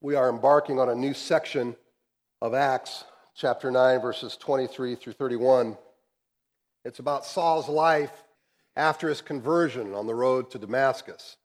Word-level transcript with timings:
We 0.00 0.14
are 0.14 0.30
embarking 0.30 0.78
on 0.78 0.88
a 0.88 0.94
new 0.94 1.12
section 1.12 1.74
of 2.40 2.54
Acts, 2.54 3.02
chapter 3.34 3.68
9, 3.68 4.00
verses 4.00 4.36
23 4.36 4.94
through 4.94 5.14
31. 5.14 5.76
It's 6.84 7.00
about 7.00 7.26
Saul's 7.26 7.68
life 7.68 8.12
after 8.76 9.08
his 9.08 9.20
conversion 9.20 9.94
on 9.94 10.06
the 10.06 10.14
road 10.14 10.52
to 10.52 10.58
Damascus. 10.60 11.36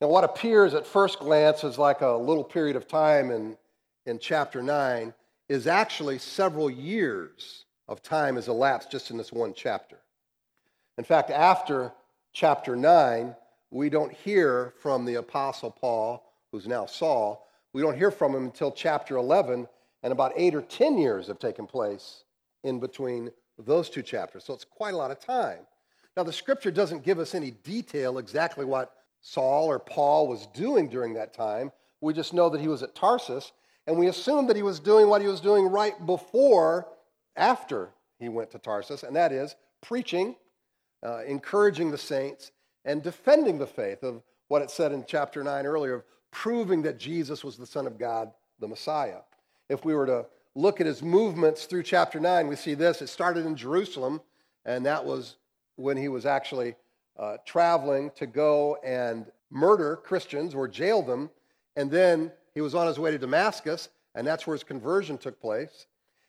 Now, 0.00 0.08
what 0.08 0.24
appears 0.24 0.74
at 0.74 0.84
first 0.84 1.20
glance 1.20 1.62
as 1.62 1.78
like 1.78 2.00
a 2.00 2.08
little 2.08 2.42
period 2.42 2.74
of 2.74 2.88
time 2.88 3.30
in, 3.30 3.56
in 4.04 4.18
chapter 4.18 4.60
9 4.60 5.14
is 5.48 5.68
actually 5.68 6.18
several 6.18 6.68
years 6.68 7.66
of 7.86 8.02
time 8.02 8.34
has 8.34 8.48
elapsed 8.48 8.90
just 8.90 9.12
in 9.12 9.16
this 9.16 9.32
one 9.32 9.54
chapter. 9.54 9.98
In 10.98 11.04
fact, 11.04 11.30
after 11.30 11.92
chapter 12.32 12.74
9, 12.74 13.36
we 13.70 13.90
don't 13.90 14.12
hear 14.12 14.74
from 14.80 15.04
the 15.04 15.14
Apostle 15.14 15.70
Paul 15.70 16.23
who's 16.54 16.68
now 16.68 16.86
Saul, 16.86 17.48
we 17.72 17.82
don't 17.82 17.98
hear 17.98 18.12
from 18.12 18.32
him 18.32 18.44
until 18.44 18.70
chapter 18.70 19.16
11, 19.16 19.66
and 20.04 20.12
about 20.12 20.32
eight 20.36 20.54
or 20.54 20.62
10 20.62 20.98
years 20.98 21.26
have 21.26 21.40
taken 21.40 21.66
place 21.66 22.22
in 22.62 22.78
between 22.78 23.30
those 23.58 23.90
two 23.90 24.02
chapters. 24.02 24.44
So 24.44 24.54
it's 24.54 24.64
quite 24.64 24.94
a 24.94 24.96
lot 24.96 25.10
of 25.10 25.18
time. 25.18 25.66
Now, 26.16 26.22
the 26.22 26.32
scripture 26.32 26.70
doesn't 26.70 27.02
give 27.02 27.18
us 27.18 27.34
any 27.34 27.50
detail 27.50 28.18
exactly 28.18 28.64
what 28.64 28.94
Saul 29.20 29.66
or 29.66 29.80
Paul 29.80 30.28
was 30.28 30.46
doing 30.54 30.88
during 30.88 31.14
that 31.14 31.34
time. 31.34 31.72
We 32.00 32.14
just 32.14 32.32
know 32.32 32.48
that 32.50 32.60
he 32.60 32.68
was 32.68 32.84
at 32.84 32.94
Tarsus, 32.94 33.50
and 33.88 33.98
we 33.98 34.06
assume 34.06 34.46
that 34.46 34.54
he 34.54 34.62
was 34.62 34.78
doing 34.78 35.08
what 35.08 35.22
he 35.22 35.26
was 35.26 35.40
doing 35.40 35.66
right 35.66 36.06
before, 36.06 36.86
after 37.34 37.90
he 38.20 38.28
went 38.28 38.52
to 38.52 38.60
Tarsus, 38.60 39.02
and 39.02 39.16
that 39.16 39.32
is 39.32 39.56
preaching, 39.82 40.36
uh, 41.04 41.24
encouraging 41.24 41.90
the 41.90 41.98
saints, 41.98 42.52
and 42.84 43.02
defending 43.02 43.58
the 43.58 43.66
faith 43.66 44.04
of 44.04 44.22
what 44.46 44.62
it 44.62 44.70
said 44.70 44.92
in 44.92 45.04
chapter 45.04 45.42
9 45.42 45.66
earlier 45.66 45.94
of 45.94 46.04
proving 46.34 46.82
that 46.82 46.98
Jesus 46.98 47.44
was 47.44 47.56
the 47.56 47.64
Son 47.64 47.86
of 47.86 47.96
God, 47.96 48.30
the 48.58 48.68
Messiah. 48.68 49.20
If 49.68 49.84
we 49.84 49.94
were 49.94 50.04
to 50.04 50.26
look 50.54 50.80
at 50.80 50.86
his 50.86 51.02
movements 51.02 51.64
through 51.64 51.84
chapter 51.84 52.20
9, 52.20 52.48
we 52.48 52.56
see 52.56 52.74
this. 52.74 53.00
It 53.00 53.06
started 53.06 53.46
in 53.46 53.56
Jerusalem, 53.56 54.20
and 54.66 54.84
that 54.84 55.04
was 55.04 55.36
when 55.76 55.96
he 55.96 56.08
was 56.08 56.26
actually 56.26 56.74
uh, 57.18 57.36
traveling 57.46 58.10
to 58.16 58.26
go 58.26 58.76
and 58.84 59.26
murder 59.50 59.96
Christians 59.96 60.54
or 60.54 60.66
jail 60.68 61.02
them. 61.02 61.30
And 61.76 61.90
then 61.90 62.32
he 62.52 62.60
was 62.60 62.74
on 62.74 62.88
his 62.88 62.98
way 62.98 63.12
to 63.12 63.18
Damascus, 63.18 63.88
and 64.14 64.26
that's 64.26 64.46
where 64.46 64.54
his 64.54 64.64
conversion 64.64 65.16
took 65.16 65.40
place. 65.40 65.86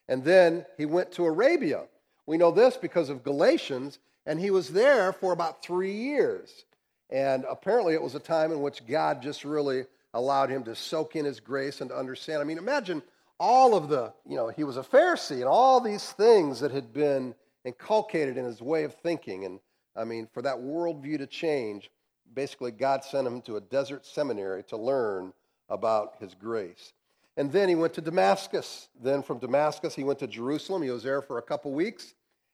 And 0.08 0.24
then 0.24 0.66
he 0.78 0.86
went 0.86 1.12
to 1.14 1.26
Arabia. 1.26 1.84
We 2.28 2.38
know 2.38 2.52
this 2.52 2.78
because 2.78 3.10
of 3.10 3.24
Galatians, 3.24 4.00
and 4.28 4.40
he 4.40 4.52
was 4.52 4.70
there 4.70 5.12
for 5.14 5.34
about 5.34 5.64
three 5.64 5.94
years. 5.94 6.66
And 7.10 7.44
apparently, 7.50 7.94
it 7.96 8.02
was 8.02 8.16
a 8.16 8.20
time 8.20 8.52
in 8.52 8.62
which 8.62 8.86
God 8.88 9.22
just 9.22 9.44
really 9.44 9.86
allowed 10.16 10.50
him 10.50 10.64
to 10.64 10.76
soak 10.76 11.16
in 11.16 11.26
his 11.26 11.40
grace 11.40 11.82
and 11.82 11.90
to 11.90 11.96
understand. 11.96 12.42
I 12.42 12.46
mean, 12.46 12.58
imagine 12.58 13.04
all 13.40 13.76
of 13.76 13.90
the, 13.90 14.14
you 14.28 14.36
know, 14.36 14.48
he 14.48 14.64
was 14.64 14.78
a 14.78 14.82
Pharisee 14.82 15.36
and 15.36 15.46
all 15.46 15.80
these 15.82 16.12
things 16.14 16.62
that 16.62 16.72
had 16.72 16.94
been 16.94 17.36
inculcated 17.66 18.38
in 18.38 18.46
his 18.46 18.62
way 18.62 18.86
of 18.86 18.94
thinking. 18.96 19.46
And 19.46 19.60
I 19.96 20.06
mean, 20.06 20.28
for 20.34 20.42
that 20.42 20.58
worldview 20.58 21.18
to 21.18 21.28
change, 21.28 21.92
basically, 22.34 22.72
God 22.72 23.04
sent 23.04 23.28
him 23.28 23.42
to 23.42 23.58
a 23.58 23.62
desert 23.62 24.06
seminary 24.06 24.64
to 24.64 24.78
learn 24.78 25.34
about 25.70 26.16
his 26.20 26.34
grace. 26.34 26.94
And 27.38 27.52
then 27.52 27.68
he 27.68 27.76
went 27.76 27.94
to 27.96 28.02
Damascus. 28.02 28.88
Then 29.04 29.22
from 29.22 29.40
Damascus, 29.40 29.94
he 29.94 30.06
went 30.06 30.20
to 30.20 30.28
Jerusalem. 30.28 30.82
He 30.82 30.90
was 30.90 31.04
there 31.04 31.22
for 31.22 31.38
a 31.38 31.42
couple 31.42 31.74
weeks, 31.74 32.14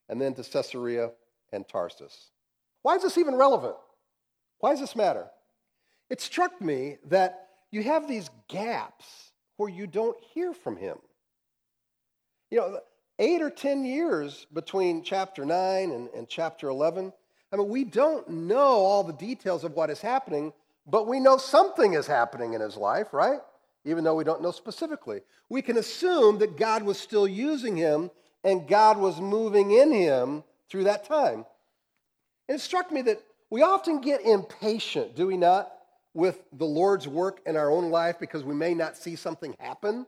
and 0.10 0.20
then 0.20 0.34
to 0.34 0.44
Caesarea 0.44 1.12
and 1.52 1.68
Tarsus. 1.68 2.32
Why 2.82 2.96
is 2.96 3.04
this 3.04 3.20
even 3.20 3.36
relevant? 3.36 3.76
Why 4.58 4.72
does 4.72 4.80
this 4.80 4.96
matter? 4.96 5.28
It 6.10 6.20
struck 6.20 6.60
me 6.60 6.98
that 7.10 7.51
you 7.72 7.84
have 7.84 8.08
these 8.08 8.30
gaps 8.48 9.32
where 9.58 9.70
you 9.70 9.88
don't 9.88 10.18
hear 10.34 10.54
from 10.54 10.76
him. 10.76 10.98
You 12.50 12.60
know, 12.60 12.80
eight 13.20 13.42
or 13.42 13.50
10 13.50 13.86
years 13.86 14.46
between 14.54 15.04
chapter 15.04 15.46
9 15.46 15.92
and, 15.92 16.10
and 16.10 16.28
chapter 16.28 16.68
11. 16.68 17.14
I 17.52 17.56
mean, 17.56 17.70
we 17.70 17.84
don't 17.84 18.28
know 18.30 18.60
all 18.60 19.04
the 19.04 19.14
details 19.14 19.64
of 19.64 19.74
what 19.74 19.90
is 19.90 20.02
happening, 20.02 20.52
but 20.86 21.08
we 21.08 21.20
know 21.20 21.38
something 21.38 21.94
is 21.94 22.08
happening 22.08 22.54
in 22.54 22.62
his 22.62 22.76
life, 22.76 23.14
right? 23.14 23.40
Even 23.86 24.04
though 24.04 24.16
we 24.16 24.24
don't 24.24 24.42
know 24.42 24.52
specifically. 24.52 25.22
We 25.50 25.62
can 25.62 25.78
assume 25.78 26.40
that 26.40 26.58
God 26.58 26.84
was 26.84 27.00
still 27.00 27.28
using 27.28 27.78
him 27.78 28.12
and 28.44 28.68
God 28.68 28.98
was 28.98 29.22
moving 29.22 29.72
in 29.72 29.92
him 29.92 30.44
through 30.70 30.86
that 30.86 31.06
time. 31.06 31.46
And 32.50 32.58
it 32.58 32.62
struck 32.62 32.92
me 32.92 33.02
that 33.04 33.22
we 33.50 33.62
often 33.62 34.02
get 34.02 34.22
impatient, 34.22 35.16
do 35.16 35.28
we 35.28 35.38
not? 35.38 35.72
With 36.14 36.44
the 36.54 36.66
Lord's 36.66 37.08
work 37.08 37.42
in 37.46 37.56
our 37.56 37.72
own 37.72 37.90
life 37.90 38.20
because 38.20 38.44
we 38.44 38.54
may 38.54 38.74
not 38.74 38.98
see 38.98 39.16
something 39.16 39.56
happen, 39.60 40.06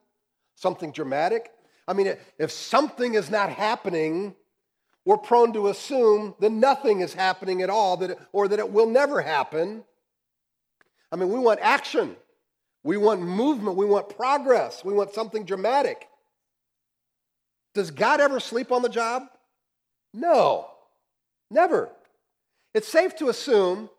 something 0.55 0.91
dramatic. 0.91 1.51
I 1.87 1.93
mean, 1.93 2.15
if 2.37 2.51
something 2.51 3.15
is 3.15 3.29
not 3.29 3.49
happening, 3.49 4.35
we're 5.05 5.17
prone 5.17 5.53
to 5.53 5.67
assume 5.67 6.35
that 6.39 6.51
nothing 6.51 7.01
is 7.01 7.13
happening 7.13 7.61
at 7.61 7.69
all 7.69 7.97
that 7.97 8.11
it, 8.11 8.19
or 8.31 8.47
that 8.47 8.59
it 8.59 8.69
will 8.69 8.89
never 8.89 9.21
happen. 9.21 9.83
I 11.11 11.15
mean, 11.15 11.29
we 11.29 11.39
want 11.39 11.59
action. 11.61 12.15
We 12.83 12.97
want 12.97 13.21
movement. 13.21 13.77
We 13.77 13.85
want 13.85 14.15
progress. 14.15 14.83
We 14.83 14.93
want 14.93 15.13
something 15.13 15.45
dramatic. 15.45 16.07
Does 17.73 17.91
God 17.91 18.19
ever 18.21 18.39
sleep 18.39 18.71
on 18.71 18.81
the 18.81 18.89
job? 18.89 19.23
No, 20.13 20.67
never. 21.49 21.89
It's 22.73 22.87
safe 22.87 23.15
to 23.17 23.29
assume 23.29 23.89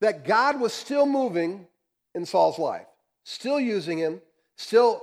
that 0.00 0.24
God 0.24 0.60
was 0.60 0.72
still 0.72 1.06
moving 1.06 1.66
in 2.14 2.26
Saul's 2.26 2.58
life, 2.58 2.86
still 3.24 3.60
using 3.60 3.98
him, 3.98 4.20
still 4.56 5.02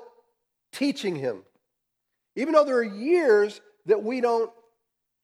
teaching 0.72 1.16
him. 1.16 1.44
Even 2.35 2.53
though 2.53 2.66
there 2.66 2.78
are 2.78 2.84
years 2.84 3.62
that 3.85 4.03
we 4.03 4.22
don't 4.22 4.52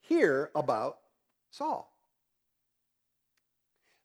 hear 0.01 0.49
about 0.55 0.97
Saul. 1.51 1.89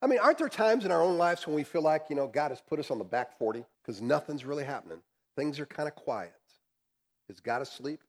I 0.01 0.07
mean, 0.07 0.19
aren't 0.21 0.39
there 0.39 0.49
times 0.49 0.85
in 0.85 0.93
our 0.93 1.03
own 1.03 1.19
lives 1.19 1.47
when 1.47 1.57
we 1.57 1.65
feel 1.65 1.83
like, 1.83 2.07
you 2.09 2.17
know, 2.17 2.29
God 2.29 2.51
has 2.51 2.61
put 2.61 2.79
us 2.79 2.91
on 2.91 2.99
the 2.99 3.05
back 3.05 3.37
40 3.37 3.65
because 3.83 4.01
nothing's 4.01 4.45
really 4.45 4.65
happening? 4.65 4.99
Things 5.37 5.59
are 5.59 5.67
kind 5.67 5.89
of 5.89 5.95
quiet. 5.95 6.33
Is 7.29 7.41
God 7.41 7.63
asleep? 7.63 8.01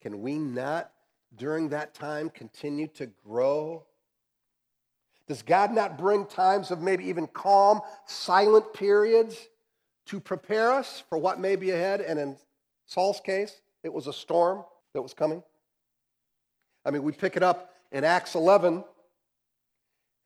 Can 0.00 0.22
we 0.22 0.38
not, 0.38 0.92
during 1.36 1.68
that 1.70 1.94
time, 1.94 2.30
continue 2.30 2.86
to 2.88 3.06
grow 3.26 3.84
does 5.28 5.42
God 5.42 5.72
not 5.72 5.98
bring 5.98 6.26
times 6.26 6.70
of 6.70 6.80
maybe 6.80 7.04
even 7.04 7.26
calm, 7.26 7.80
silent 8.06 8.72
periods 8.74 9.36
to 10.06 10.20
prepare 10.20 10.72
us 10.72 11.02
for 11.08 11.18
what 11.18 11.38
may 11.38 11.56
be 11.56 11.70
ahead? 11.70 12.00
And 12.00 12.18
in 12.18 12.36
Saul's 12.86 13.20
case, 13.20 13.60
it 13.84 13.92
was 13.92 14.06
a 14.06 14.12
storm 14.12 14.64
that 14.94 15.02
was 15.02 15.14
coming. 15.14 15.42
I 16.84 16.90
mean, 16.90 17.02
we 17.02 17.12
pick 17.12 17.36
it 17.36 17.42
up 17.42 17.74
in 17.92 18.04
Acts 18.04 18.34
11, 18.34 18.84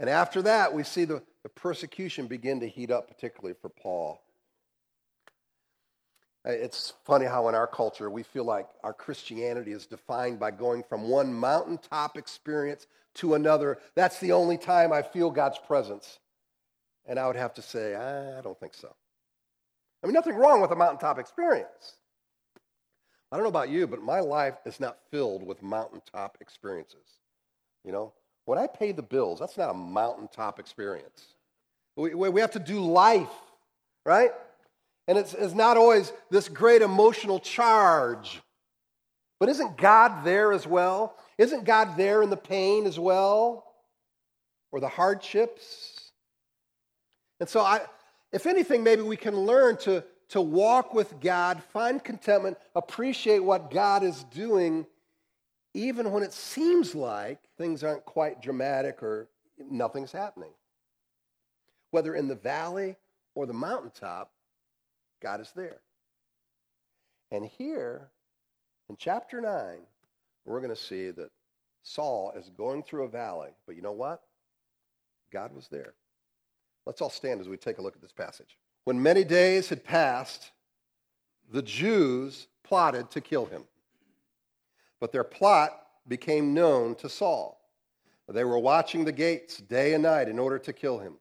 and 0.01 0.11
after 0.11 0.43
that, 0.43 0.73
we 0.73 0.83
see 0.83 1.05
the, 1.05 1.23
the 1.43 1.49
persecution 1.49 2.27
begin 2.27 2.61
to 2.61 2.69
heat 2.69 2.91
up, 2.91 3.09
particularly 3.09 3.55
for 3.61 3.69
Paul. 3.69 4.21
It's 6.47 6.93
funny 7.05 7.27
how 7.27 7.49
in 7.49 7.57
our 7.57 7.67
culture 7.67 8.09
we 8.09 8.23
feel 8.23 8.45
like 8.45 8.69
our 8.85 8.93
Christianity 8.93 9.73
is 9.73 9.85
defined 9.85 10.39
by 10.39 10.53
going 10.53 10.85
from 10.89 11.09
one 11.09 11.35
mountaintop 11.35 12.17
experience 12.17 12.87
to 13.15 13.35
another. 13.35 13.79
That's 13.97 14.21
the 14.21 14.31
only 14.31 14.57
time 14.57 14.93
I 14.93 15.03
feel 15.03 15.31
God's 15.31 15.59
presence. 15.59 16.21
And 17.05 17.19
I 17.19 17.27
would 17.27 17.37
have 17.37 17.55
to 17.55 17.63
say, 17.63 17.97
I 17.97 18.41
don't 18.43 18.59
think 18.61 18.75
so. 18.75 18.95
I 20.03 20.07
mean, 20.07 20.15
nothing 20.15 20.37
wrong 20.37 20.61
with 20.61 20.71
a 20.71 20.77
mountaintop 20.77 21.19
experience. 21.19 21.95
I 23.33 23.37
don't 23.37 23.43
know 23.43 23.49
about 23.49 23.69
you, 23.69 23.89
but 23.89 24.03
my 24.03 24.21
life 24.21 24.55
is 24.65 24.79
not 24.79 24.99
filled 25.11 25.45
with 25.45 25.63
mountaintop 25.63 26.39
experiences. 26.41 27.19
You 27.85 27.91
know, 27.91 28.13
when 28.45 28.59
I 28.59 28.69
pay 28.69 28.93
the 28.93 29.03
bills, 29.03 29.41
that's 29.41 29.57
not 29.57 29.71
a 29.71 29.75
mountaintop 29.75 30.61
experience. 30.61 31.27
We, 31.97 32.15
we 32.15 32.41
have 32.41 32.53
to 32.53 32.61
do 32.61 32.81
life, 32.81 33.33
right? 34.05 34.31
And 35.09 35.17
it's, 35.19 35.35
it's 35.35 35.55
not 35.55 35.77
always 35.77 36.13
this 36.31 36.49
great 36.49 36.83
emotional 36.83 37.39
charge. 37.39 38.41
But 39.39 39.49
isn't 39.51 39.77
God 39.77 40.25
there 40.25 40.53
as 40.53 40.67
well? 40.67 41.17
Isn't 41.39 41.65
God 41.65 41.97
there 41.97 42.23
in 42.23 42.31
the 42.31 42.37
pain 42.37 42.87
as 42.87 42.99
well? 42.99 43.65
Or 44.73 44.81
the 44.81 44.89
hardships? 44.89 46.11
And 47.39 47.49
so, 47.49 47.61
I, 47.61 47.83
if 48.33 48.47
anything, 48.47 48.83
maybe 48.83 49.03
we 49.03 49.17
can 49.17 49.37
learn 49.37 49.77
to, 49.79 50.03
to 50.31 50.41
walk 50.41 50.95
with 50.95 51.21
God, 51.21 51.63
find 51.63 52.03
contentment, 52.03 52.57
appreciate 52.75 53.41
what 53.41 53.71
God 53.71 54.03
is 54.03 54.25
doing, 54.25 54.87
even 55.75 56.11
when 56.11 56.23
it 56.23 56.33
seems 56.33 56.95
like 56.95 57.39
things 57.59 57.85
aren't 57.85 58.07
quite 58.07 58.41
dramatic 58.41 59.03
or 59.03 59.29
nothing's 59.71 60.13
happening. 60.13 60.53
Whether 61.91 62.15
in 62.15 62.27
the 62.27 62.35
valley 62.35 62.97
or 63.35 63.47
the 63.47 63.53
mountaintop, 63.53 64.33
God 65.27 65.41
is 65.41 65.51
there. 65.57 65.81
And 67.33 67.45
here 67.45 68.11
in 68.89 68.97
chapter 68.97 69.41
9, 69.41 69.79
we're 70.45 70.61
going 70.61 70.71
to 70.71 70.81
see 70.81 71.11
that 71.11 71.31
Saul 71.83 72.33
is 72.39 72.49
going 72.57 72.85
through 72.85 73.03
a 73.03 73.09
valley, 73.09 73.51
but 73.67 73.75
you 73.75 73.83
know 73.83 73.91
what? 73.91 74.23
God 75.33 75.53
was 75.53 75.67
there. 75.67 75.95
Let's 76.87 77.01
all 77.01 77.11
stand 77.11 77.41
as 77.41 77.49
we 77.49 77.57
take 77.57 77.79
a 77.79 77.83
look 77.83 77.97
at 77.97 78.03
this 78.03 78.13
passage. 78.13 78.57
When 78.85 79.03
many 79.03 79.25
days 79.25 79.69
had 79.69 79.83
passed, 79.83 80.53
the 81.51 81.63
Jews 81.63 82.47
plotted 82.63 83.11
to 83.11 83.21
kill 83.21 83.47
him. 83.47 83.65
But 85.01 85.11
their 85.11 85.25
plot 85.25 85.73
became 86.07 86.55
known 86.55 86.95
to 86.97 87.09
Saul. 87.09 87.61
They 88.29 88.45
were 88.45 88.61
watching 88.61 89.05
the 89.05 89.11
gates 89.11 89.57
day 89.57 89.95
and 89.95 90.05
night 90.05 90.29
in 90.29 90.39
order 90.39 90.61
to 90.61 90.73
kill 90.73 91.01
him. 91.01 91.15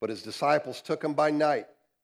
But 0.00 0.10
his 0.10 0.22
disciples 0.22 0.80
took 0.80 1.02
him 1.02 1.14
by 1.14 1.32
night 1.32 1.66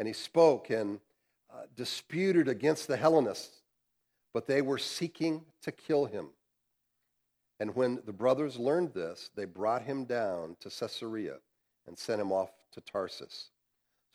And 0.00 0.06
he 0.06 0.14
spoke 0.14 0.70
and 0.70 0.98
uh, 1.52 1.64
disputed 1.76 2.48
against 2.48 2.88
the 2.88 2.96
Hellenists, 2.96 3.60
but 4.32 4.46
they 4.46 4.62
were 4.62 4.78
seeking 4.78 5.42
to 5.60 5.70
kill 5.70 6.06
him. 6.06 6.28
And 7.60 7.74
when 7.74 8.00
the 8.06 8.12
brothers 8.14 8.58
learned 8.58 8.94
this, 8.94 9.28
they 9.36 9.44
brought 9.44 9.82
him 9.82 10.06
down 10.06 10.56
to 10.60 10.70
Caesarea 10.70 11.36
and 11.86 11.98
sent 11.98 12.18
him 12.18 12.32
off 12.32 12.48
to 12.72 12.80
Tarsus. 12.80 13.50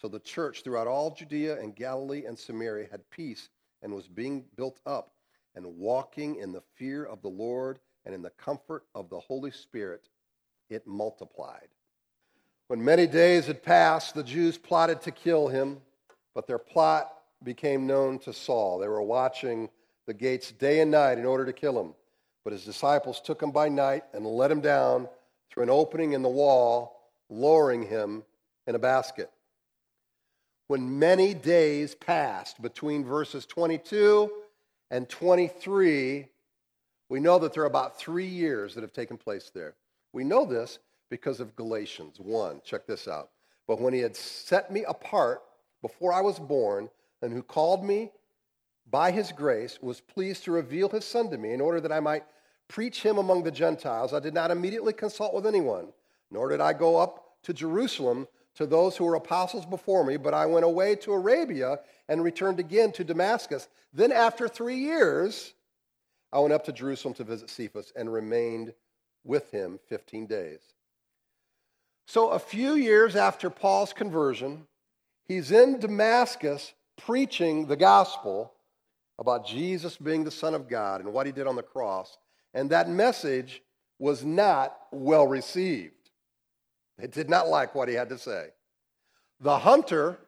So 0.02 0.08
the 0.08 0.20
church 0.20 0.64
throughout 0.64 0.88
all 0.88 1.12
Judea 1.12 1.60
and 1.62 1.76
Galilee 1.76 2.26
and 2.26 2.38
Samaria 2.38 2.88
had 2.90 3.08
peace 3.12 3.50
and 3.84 3.94
was 3.94 4.08
being 4.08 4.44
built 4.56 4.82
up 4.88 5.12
and 5.54 5.78
walking 5.78 6.38
in 6.38 6.52
the 6.52 6.64
fear 6.74 7.06
of 7.06 7.22
the 7.22 7.30
Lord 7.30 7.78
and 8.06 8.16
in 8.16 8.24
the 8.24 8.32
comfort 8.32 8.86
of 8.96 9.12
the 9.12 9.20
Holy 9.20 9.52
Spirit, 9.52 10.10
it 10.68 10.88
multiplied. 10.88 11.75
When 12.68 12.84
many 12.84 13.08
days 13.08 13.46
had 13.46 13.64
passed, 13.64 14.16
the 14.16 14.24
Jews 14.24 14.58
plotted 14.58 15.02
to 15.04 15.12
kill 15.12 15.48
him, 15.48 15.82
but 16.34 16.48
their 16.48 16.58
plot 16.58 17.12
became 17.44 17.86
known 17.86 18.20
to 18.20 18.34
Saul. 18.34 18.80
They 18.80 18.88
were 18.88 19.02
watching 19.02 19.70
the 20.08 20.14
gates 20.14 20.52
day 20.52 20.80
and 20.80 20.92
night 20.92 21.18
in 21.18 21.26
order 21.26 21.46
to 21.46 21.54
kill 21.54 21.80
him. 21.80 21.94
But 22.44 22.54
his 22.54 22.66
disciples 22.66 23.22
took 23.22 23.42
him 23.42 23.52
by 23.52 23.70
night 23.70 24.04
and 24.14 24.26
let 24.26 24.52
him 24.52 24.62
down 24.62 25.08
through 25.52 25.64
an 25.64 25.70
opening 25.70 26.14
in 26.14 26.22
the 26.22 26.30
wall, 26.30 27.10
lowering 27.30 27.84
him 27.84 28.24
in 28.68 28.76
a 28.76 28.80
basket 28.80 29.32
when 30.68 31.00
many 31.00 31.34
days 31.34 31.96
passed 31.96 32.62
between 32.62 33.06
verses 33.06 33.46
22 33.46 34.32
and 34.90 35.08
23, 35.08 36.28
we 37.10 37.20
know 37.20 37.40
that 37.40 37.54
there 37.54 37.64
are 37.64 37.68
about 37.68 38.00
three 38.00 38.26
years 38.26 38.74
that 38.74 38.82
have 38.82 38.94
taken 38.94 39.18
place 39.18 39.52
there. 39.54 39.76
We 40.12 40.24
know 40.24 40.46
this 40.46 40.80
because 41.10 41.40
of 41.40 41.56
Galatians 41.56 42.20
1. 42.20 42.62
Check 42.64 42.86
this 42.86 43.08
out. 43.08 43.30
But 43.68 43.82
when 43.82 43.94
he 43.94 44.00
had 44.00 44.16
set 44.16 44.72
me 44.72 44.84
apart 44.86 45.42
before 45.82 46.14
I 46.14 46.22
was 46.22 46.40
born, 46.40 46.90
and 47.22 47.34
who 47.34 47.44
called 47.44 47.84
me 47.84 48.12
by 48.90 49.12
his 49.12 49.32
grace, 49.32 49.80
was 49.82 50.00
pleased 50.00 50.44
to 50.44 50.52
reveal 50.52 50.90
his 50.90 51.06
son 51.06 51.30
to 51.32 51.38
me 51.38 51.54
in 51.54 51.62
order 51.62 51.82
that 51.82 51.92
I 51.92 52.00
might 52.00 52.24
preach 52.68 53.02
him 53.02 53.18
among 53.18 53.44
the 53.44 53.52
Gentiles, 53.52 54.14
I 54.14 54.20
did 54.20 54.34
not 54.34 54.52
immediately 54.52 54.94
consult 54.94 55.34
with 55.34 55.46
anyone, 55.46 55.88
nor 56.32 56.50
did 56.50 56.62
I 56.62 56.74
go 56.74 56.98
up 56.98 57.42
to 57.44 57.54
Jerusalem 57.54 58.28
to 58.56 58.66
those 58.66 58.96
who 58.96 59.06
were 59.06 59.16
apostles 59.16 59.66
before 59.66 60.04
me, 60.04 60.18
but 60.18 60.34
I 60.34 60.46
went 60.46 60.66
away 60.66 60.96
to 60.98 61.14
Arabia 61.14 61.80
and 62.08 62.24
returned 62.24 62.60
again 62.60 62.92
to 62.94 63.04
Damascus. 63.04 63.68
Then, 63.94 64.12
after 64.12 64.48
three 64.48 64.78
years, 64.78 65.54
I 66.32 66.40
went 66.40 66.54
up 66.54 66.64
to 66.66 66.72
Jerusalem 66.72 67.14
to 67.16 67.24
visit 67.24 67.50
Cephas 67.50 67.92
and 67.96 68.12
remained 68.12 68.74
with 69.24 69.52
him 69.52 69.80
15 69.90 70.26
days. 70.28 70.62
So, 72.08 72.30
a 72.30 72.40
few 72.40 72.76
years 72.76 73.16
after 73.16 73.50
Paul's 73.50 73.94
conversion, 73.94 74.68
he's 75.28 75.52
in 75.52 75.80
Damascus 75.80 76.74
preaching 76.98 77.66
the 77.66 77.76
gospel 77.76 78.54
about 79.18 79.48
Jesus 79.48 79.98
being 79.98 80.24
the 80.24 80.32
Son 80.32 80.54
of 80.54 80.68
God 80.68 81.02
and 81.02 81.12
what 81.12 81.26
he 81.26 81.32
did 81.32 81.48
on 81.48 81.56
the 81.56 81.64
cross. 81.64 82.18
And 82.54 82.70
that 82.70 82.90
message 82.90 83.62
was 83.98 84.24
not 84.24 84.78
well 84.92 85.26
received. 85.26 85.94
They 86.98 87.08
did 87.08 87.30
not 87.30 87.48
like 87.48 87.76
what 87.76 87.90
he 87.90 87.96
had 87.96 88.10
to 88.10 88.18
say. 88.18 88.50
The 89.40 89.60
hunter, 89.60 90.20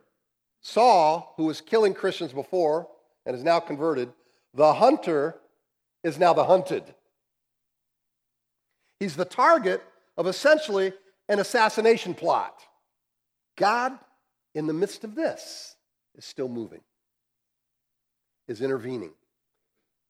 Saul, 0.62 1.33
who 1.38 1.45
was 1.45 1.62
killing 1.62 1.94
Christians 1.94 2.33
before 2.33 2.88
and 3.25 3.35
is 3.35 3.44
now 3.44 3.59
converted, 3.59 4.12
the 4.53 4.73
hunter 4.73 5.35
is 6.03 6.18
now 6.18 6.33
the 6.33 6.44
hunted. 6.44 6.83
He's 9.00 9.15
the 9.15 9.25
target 9.25 9.83
of 10.18 10.27
essentially 10.27 10.94
an 11.29 11.39
assassination 11.39 12.13
plot. 12.13 12.62
God, 13.56 13.97
in 14.53 14.68
the 14.68 14.74
midst 14.74 15.03
of 15.03 15.15
this, 15.15 15.75
is 16.15 16.25
still 16.25 16.50
moving, 16.50 16.81
is 18.47 18.62
intervening. 18.62 19.12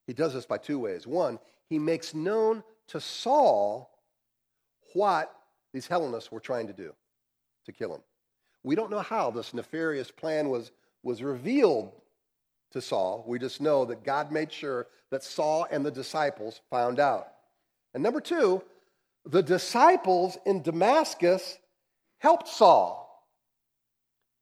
He 0.06 0.14
does 0.14 0.34
this 0.34 0.46
by 0.46 0.58
two 0.58 0.80
ways. 0.80 1.06
One, 1.06 1.40
he 1.70 1.80
makes 1.80 2.14
known 2.14 2.64
to 2.88 3.02
Saul 3.02 3.90
what 4.94 5.34
these 5.74 5.88
Hellenists 5.88 6.32
were 6.32 6.40
trying 6.40 6.68
to 6.68 6.74
do 6.74 6.94
to 7.66 7.72
kill 7.72 7.94
him. 7.94 8.02
We 8.64 8.76
don't 8.76 8.92
know 8.92 9.00
how 9.00 9.32
this 9.32 9.54
nefarious 9.54 10.12
plan 10.12 10.50
was, 10.50 10.72
was 11.04 11.22
revealed 11.22 11.92
to 12.72 12.82
Saul. 12.82 13.24
We 13.28 13.40
just 13.40 13.62
know 13.62 13.86
that 13.86 14.04
God 14.04 14.32
made 14.32 14.52
sure 14.52 14.88
that 15.10 15.24
Saul 15.24 15.68
and 15.70 15.86
the 15.86 15.92
disciples 15.92 16.62
found 16.70 17.00
out. 17.00 17.28
And 17.94 18.04
number 18.04 18.22
two, 18.22 18.62
the 19.28 19.44
disciples 19.44 20.38
in 20.46 20.62
Damascus 20.62 21.58
helped 22.20 22.48
Saul. 22.48 23.04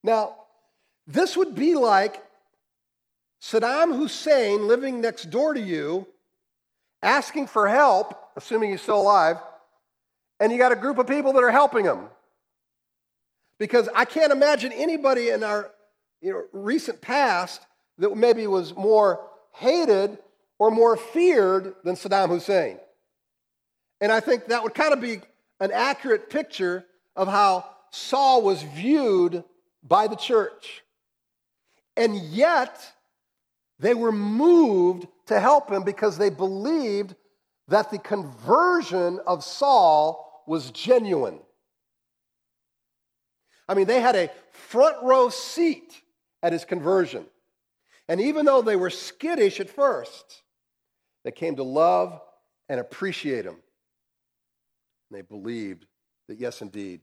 Now, 0.04 0.36
this 1.08 1.36
would 1.36 1.56
be 1.56 1.76
like 1.76 2.24
Saddam 3.42 3.96
Hussein 3.96 4.68
living 4.68 5.02
next 5.02 5.30
door 5.30 5.54
to 5.54 5.60
you, 5.60 6.08
asking 7.02 7.48
for 7.48 7.68
help, 7.68 8.16
assuming 8.36 8.72
he's 8.72 8.82
still 8.82 9.02
alive, 9.02 9.38
and 10.40 10.52
you 10.52 10.58
got 10.58 10.72
a 10.72 10.76
group 10.76 10.98
of 10.98 11.08
people 11.08 11.34
that 11.34 11.44
are 11.44 11.52
helping 11.52 11.86
him. 11.86 12.08
Because 13.58 13.90
I 13.96 14.06
can't 14.06 14.32
imagine 14.32 14.72
anybody 14.72 15.30
in 15.30 15.44
our 15.44 15.72
you 16.22 16.32
know, 16.32 16.44
recent 16.52 17.02
past 17.02 17.62
that 17.98 18.16
maybe 18.16 18.46
was 18.48 18.76
more 18.76 19.26
hated 19.54 20.18
or 20.60 20.72
more 20.72 20.98
feared 20.98 21.76
than 21.84 21.96
Saddam 21.96 22.30
Hussein. 22.30 22.80
And 24.02 24.12
I 24.12 24.20
think 24.20 24.48
that 24.48 24.64
would 24.64 24.74
kind 24.74 24.94
of 24.94 25.02
be 25.02 25.22
an 25.60 25.72
accurate 25.72 26.30
picture 26.30 26.86
of 27.16 27.28
how 27.28 27.70
Saul 27.92 28.42
was 28.42 28.62
viewed 28.62 29.44
by 29.84 30.08
the 30.08 30.16
church. 30.16 30.84
And 31.96 32.16
yet, 32.16 32.82
they 33.80 33.94
were 33.94 34.12
moved 34.12 35.08
to 35.28 35.40
help 35.40 35.72
him 35.72 35.84
because 35.84 36.18
they 36.18 36.30
believed 36.30 37.16
that 37.68 37.90
the 37.90 38.00
conversion 38.00 39.20
of 39.26 39.44
Saul 39.44 40.44
was 40.46 40.72
genuine. 40.72 41.40
I 43.68 43.74
mean, 43.74 43.88
they 43.88 44.02
had 44.02 44.16
a 44.16 44.30
front 44.52 44.98
row 45.02 45.30
seat 45.30 46.00
at 46.44 46.54
his 46.54 46.66
conversion. 46.66 47.26
And 48.08 48.22
even 48.22 48.46
though 48.46 48.62
they 48.62 48.76
were 48.76 48.92
skittish 48.92 49.60
at 49.60 49.70
first, 49.70 50.44
they 51.24 51.32
came 51.32 51.56
to 51.56 51.64
love 51.64 52.22
and 52.70 52.80
appreciate 52.80 53.46
him. 53.46 53.58
And 55.10 55.18
they 55.18 55.22
believed 55.22 55.86
that, 56.28 56.40
yes, 56.40 56.62
indeed, 56.62 57.02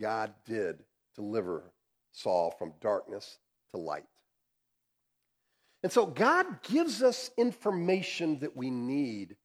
God 0.00 0.34
did 0.44 0.82
deliver 1.14 1.72
Saul 2.12 2.54
from 2.58 2.72
darkness 2.80 3.38
to 3.70 3.76
light. 3.76 4.04
And 5.82 5.92
so 5.92 6.06
God 6.06 6.62
gives 6.62 7.02
us 7.02 7.30
information 7.36 8.40
that 8.40 8.56
we 8.56 8.70
need 8.70 9.36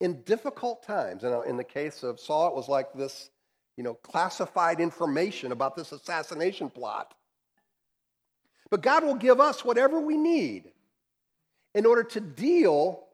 in 0.00 0.22
difficult 0.22 0.82
times. 0.84 1.24
And 1.24 1.34
uh, 1.34 1.42
in 1.42 1.56
the 1.56 1.64
case 1.64 2.02
of 2.02 2.20
Saul, 2.20 2.48
it 2.48 2.54
was 2.54 2.68
like 2.68 2.92
this, 2.94 3.30
you 3.76 3.84
know, 3.84 3.94
classified 3.94 4.80
information 4.80 5.52
about 5.52 5.76
this 5.76 5.92
assassination 5.92 6.70
plot. 6.70 7.14
But 8.70 8.82
God 8.82 9.04
will 9.04 9.16
give 9.16 9.40
us 9.40 9.64
whatever 9.64 10.00
we 10.00 10.16
need 10.16 10.70
in 11.74 11.86
order 11.86 12.04
to 12.04 12.20
deal 12.20 13.04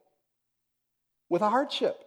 with 1.29 1.43
a 1.43 1.49
hardship. 1.49 2.06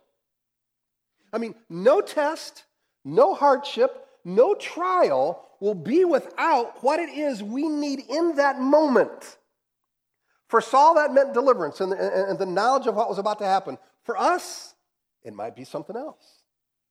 I 1.31 1.37
mean, 1.37 1.55
no 1.69 2.01
test, 2.01 2.63
no 3.05 3.33
hardship, 3.33 4.07
no 4.25 4.53
trial 4.55 5.45
will 5.59 5.75
be 5.75 6.05
without 6.05 6.83
what 6.83 6.99
it 6.99 7.09
is 7.09 7.43
we 7.43 7.67
need 7.67 8.01
in 8.09 8.35
that 8.35 8.59
moment. 8.59 9.37
For 10.47 10.61
Saul, 10.61 10.95
that 10.95 11.13
meant 11.13 11.33
deliverance 11.33 11.79
and 11.81 11.91
the, 11.91 12.29
and 12.29 12.39
the 12.39 12.45
knowledge 12.45 12.87
of 12.87 12.95
what 12.95 13.09
was 13.09 13.19
about 13.19 13.39
to 13.39 13.45
happen. 13.45 13.77
For 14.03 14.17
us, 14.17 14.73
it 15.23 15.33
might 15.33 15.55
be 15.55 15.63
something 15.63 15.95
else. 15.95 16.43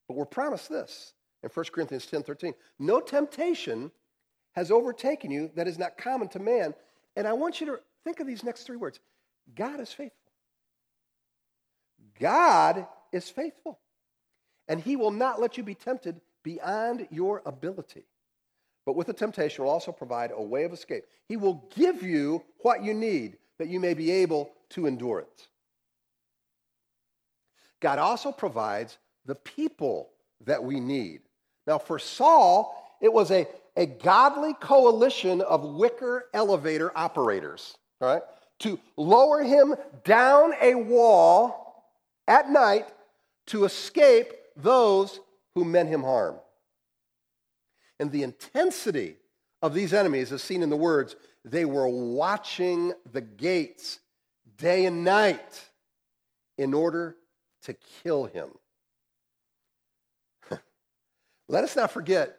But 0.07 0.17
we're 0.17 0.27
promised 0.27 0.69
this 0.69 1.13
in 1.43 1.51
1 1.51 1.67
Corinthians 1.73 2.07
10 2.07 2.23
13. 2.23 2.55
No 2.79 3.01
temptation 3.01 3.91
has 4.53 4.71
overtaken 4.71 5.31
you 5.31 5.51
that 5.55 5.69
is 5.69 5.79
not 5.79 5.99
common 5.99 6.29
to 6.29 6.39
man. 6.39 6.75
And 7.17 7.27
I 7.27 7.33
want 7.33 7.61
you 7.61 7.67
to 7.67 7.81
think 8.05 8.21
of 8.21 8.27
these 8.27 8.45
next 8.45 8.63
three 8.63 8.77
words 8.77 9.01
God 9.55 9.81
is 9.81 9.93
faithful. 9.93 10.17
God 12.21 12.87
is 13.13 13.29
faithful. 13.29 13.79
And 14.69 14.81
he 14.81 14.97
will 14.97 15.11
not 15.11 15.41
let 15.41 15.57
you 15.57 15.63
be 15.63 15.75
tempted 15.75 16.21
beyond 16.43 17.09
your 17.11 17.43
ability. 17.47 18.05
But 18.85 18.97
with 18.97 19.07
the 19.07 19.13
temptation 19.13 19.65
will 19.65 19.71
also 19.71 19.93
provide 19.93 20.31
a 20.35 20.43
way 20.43 20.65
of 20.65 20.73
escape. 20.73 21.05
He 21.27 21.37
will 21.37 21.65
give 21.77 22.03
you 22.03 22.43
what 22.61 22.83
you 22.83 22.95
need 22.95 23.37
that 23.59 23.69
you 23.69 23.81
may 23.81 23.95
be 23.95 24.11
able 24.11 24.51
to 24.71 24.87
endure 24.87 25.21
it. 25.21 25.49
God 27.81 27.99
also 27.99 28.33
provides 28.33 28.99
the 29.27 29.35
people 29.35 30.11
that 30.45 30.63
we 30.63 30.81
need. 30.81 31.21
Now, 31.67 31.79
for 31.79 31.99
Saul, 31.99 32.97
it 33.01 33.13
was 33.13 33.31
a, 33.31 33.47
a 33.77 33.87
godly 33.87 34.55
coalition 34.55 35.41
of 35.43 35.65
wicker 35.65 36.27
elevator 36.33 36.91
operators, 36.97 37.77
right, 38.01 38.23
to 38.61 38.79
lower 38.97 39.43
him 39.43 39.75
down 40.05 40.55
a 40.61 40.75
wall 40.75 41.85
at 42.27 42.51
night 42.51 42.87
to 43.47 43.65
escape 43.65 44.33
those 44.59 45.21
who 45.55 45.65
meant 45.65 45.89
him 45.89 46.03
harm. 46.03 46.37
And 48.01 48.13
the 48.13 48.23
intensity 48.23 49.17
of 49.63 49.75
these 49.75 49.95
enemies 49.95 50.31
is 50.33 50.43
seen 50.43 50.63
in 50.63 50.71
the 50.71 50.77
words, 50.77 51.17
they 51.45 51.65
were 51.65 51.89
watching 51.89 52.93
the 53.11 53.21
gates 53.21 54.01
day 54.57 54.87
and 54.87 55.05
night 55.05 55.65
in 56.59 56.75
order 56.75 57.17
to 57.63 57.75
kill 58.03 58.27
him. 58.27 58.51
Let 61.49 61.65
us 61.65 61.75
not 61.77 61.91
forget, 61.91 62.37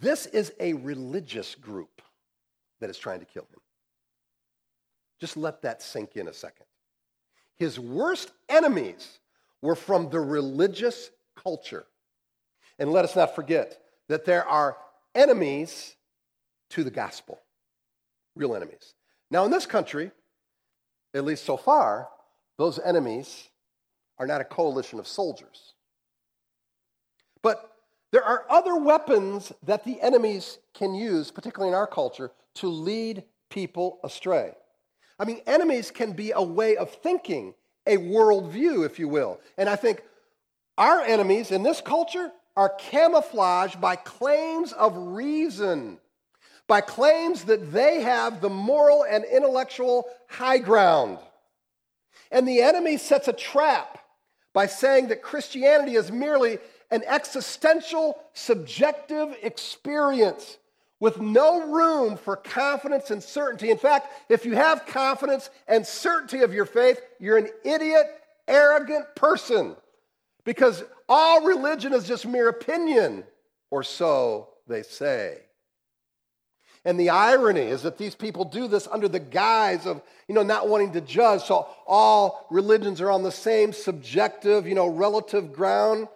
this 0.00 0.26
is 0.26 0.52
a 0.60 0.74
religious 0.74 1.54
group 1.54 2.02
that 2.80 2.90
is 2.90 2.98
trying 2.98 3.20
to 3.20 3.26
kill 3.26 3.42
him. 3.42 3.60
Just 5.20 5.36
let 5.36 5.62
that 5.62 5.82
sink 5.82 6.16
in 6.16 6.28
a 6.28 6.32
second. 6.32 6.66
His 7.56 7.80
worst 7.80 8.30
enemies 8.48 9.18
were 9.60 9.74
from 9.74 10.10
the 10.10 10.20
religious 10.20 11.10
culture. 11.42 11.84
And 12.78 12.92
let 12.92 13.04
us 13.04 13.16
not 13.16 13.34
forget 13.34 13.78
that 14.08 14.24
there 14.24 14.46
are 14.46 14.76
enemies 15.14 15.96
to 16.70 16.84
the 16.84 16.90
gospel, 16.90 17.40
real 18.36 18.54
enemies. 18.54 18.94
Now, 19.30 19.44
in 19.44 19.50
this 19.50 19.66
country, 19.66 20.10
at 21.14 21.24
least 21.24 21.44
so 21.44 21.56
far, 21.56 22.08
those 22.56 22.78
enemies 22.78 23.48
are 24.18 24.26
not 24.26 24.40
a 24.40 24.44
coalition 24.44 24.98
of 24.98 25.06
soldiers. 25.06 25.74
But 27.42 27.72
there 28.10 28.24
are 28.24 28.44
other 28.48 28.76
weapons 28.76 29.52
that 29.62 29.84
the 29.84 30.00
enemies 30.00 30.58
can 30.74 30.94
use, 30.94 31.30
particularly 31.30 31.70
in 31.70 31.74
our 31.74 31.86
culture, 31.86 32.30
to 32.56 32.68
lead 32.68 33.24
people 33.50 34.00
astray. 34.02 34.52
I 35.18 35.24
mean, 35.24 35.40
enemies 35.46 35.90
can 35.90 36.12
be 36.12 36.32
a 36.32 36.42
way 36.42 36.76
of 36.76 36.90
thinking, 36.90 37.54
a 37.86 37.96
worldview, 37.96 38.84
if 38.84 38.98
you 38.98 39.08
will. 39.08 39.40
And 39.56 39.68
I 39.68 39.76
think 39.76 40.02
our 40.78 41.02
enemies 41.02 41.50
in 41.50 41.64
this 41.64 41.80
culture 41.80 42.30
are 42.56 42.70
camouflaged 42.78 43.80
by 43.80 43.96
claims 43.96 44.72
of 44.72 44.96
reason, 44.96 45.98
by 46.68 46.80
claims 46.80 47.44
that 47.44 47.72
they 47.72 48.00
have 48.00 48.40
the 48.40 48.48
moral 48.48 49.04
and 49.04 49.24
intellectual 49.24 50.06
high 50.28 50.58
ground. 50.58 51.18
And 52.30 52.46
the 52.46 52.62
enemy 52.62 52.96
sets 52.96 53.26
a 53.26 53.32
trap 53.32 53.98
by 54.54 54.66
saying 54.66 55.08
that 55.08 55.20
Christianity 55.22 55.96
is 55.96 56.12
merely 56.12 56.58
an 56.90 57.02
existential, 57.06 58.16
subjective 58.32 59.36
experience 59.42 60.58
with 61.00 61.20
no 61.20 61.70
room 61.72 62.16
for 62.16 62.36
confidence 62.36 63.10
and 63.10 63.22
certainty. 63.22 63.70
In 63.70 63.78
fact, 63.78 64.12
if 64.28 64.44
you 64.44 64.54
have 64.54 64.86
confidence 64.86 65.50
and 65.66 65.86
certainty 65.86 66.40
of 66.40 66.54
your 66.54 66.66
faith, 66.66 67.00
you're 67.18 67.38
an 67.38 67.50
idiot, 67.64 68.06
arrogant 68.46 69.06
person 69.14 69.76
because 70.48 70.82
all 71.10 71.44
religion 71.44 71.92
is 71.92 72.04
just 72.04 72.24
mere 72.24 72.48
opinion, 72.48 73.22
or 73.70 73.82
so 73.82 74.48
they 74.66 74.82
say. 74.82 75.40
And 76.86 76.98
the 76.98 77.10
irony 77.10 77.60
is 77.60 77.82
that 77.82 77.98
these 77.98 78.14
people 78.14 78.46
do 78.46 78.66
this 78.66 78.88
under 78.90 79.08
the 79.08 79.20
guise 79.20 79.84
of, 79.84 80.00
you 80.26 80.34
know, 80.34 80.42
not 80.42 80.66
wanting 80.66 80.92
to 80.92 81.02
judge. 81.02 81.42
So 81.42 81.68
all 81.86 82.46
religions 82.50 83.02
are 83.02 83.10
on 83.10 83.24
the 83.24 83.30
same 83.30 83.74
subjective, 83.74 84.66
you 84.66 84.74
know, 84.74 84.86
relative 84.86 85.52
ground. 85.52 86.08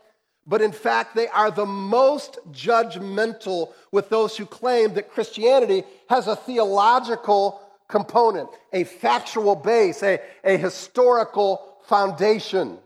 But 0.46 0.62
in 0.62 0.72
fact, 0.72 1.14
they 1.14 1.28
are 1.28 1.50
the 1.50 1.66
most 1.66 2.38
judgmental 2.52 3.74
with 3.90 4.08
those 4.08 4.34
who 4.34 4.46
claim 4.46 4.94
that 4.94 5.10
Christianity 5.10 5.84
has 6.08 6.26
a 6.26 6.36
theological 6.36 7.60
component, 7.86 8.48
a 8.72 8.84
factual 8.84 9.56
base, 9.56 10.02
a, 10.02 10.20
a 10.42 10.56
historical 10.56 11.76
foundation. 11.86 12.78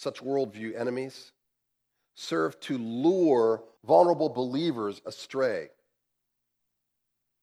Such 0.00 0.24
worldview 0.24 0.78
enemies 0.80 1.32
serve 2.14 2.58
to 2.60 2.78
lure 2.78 3.62
vulnerable 3.84 4.30
believers 4.30 5.02
astray, 5.04 5.68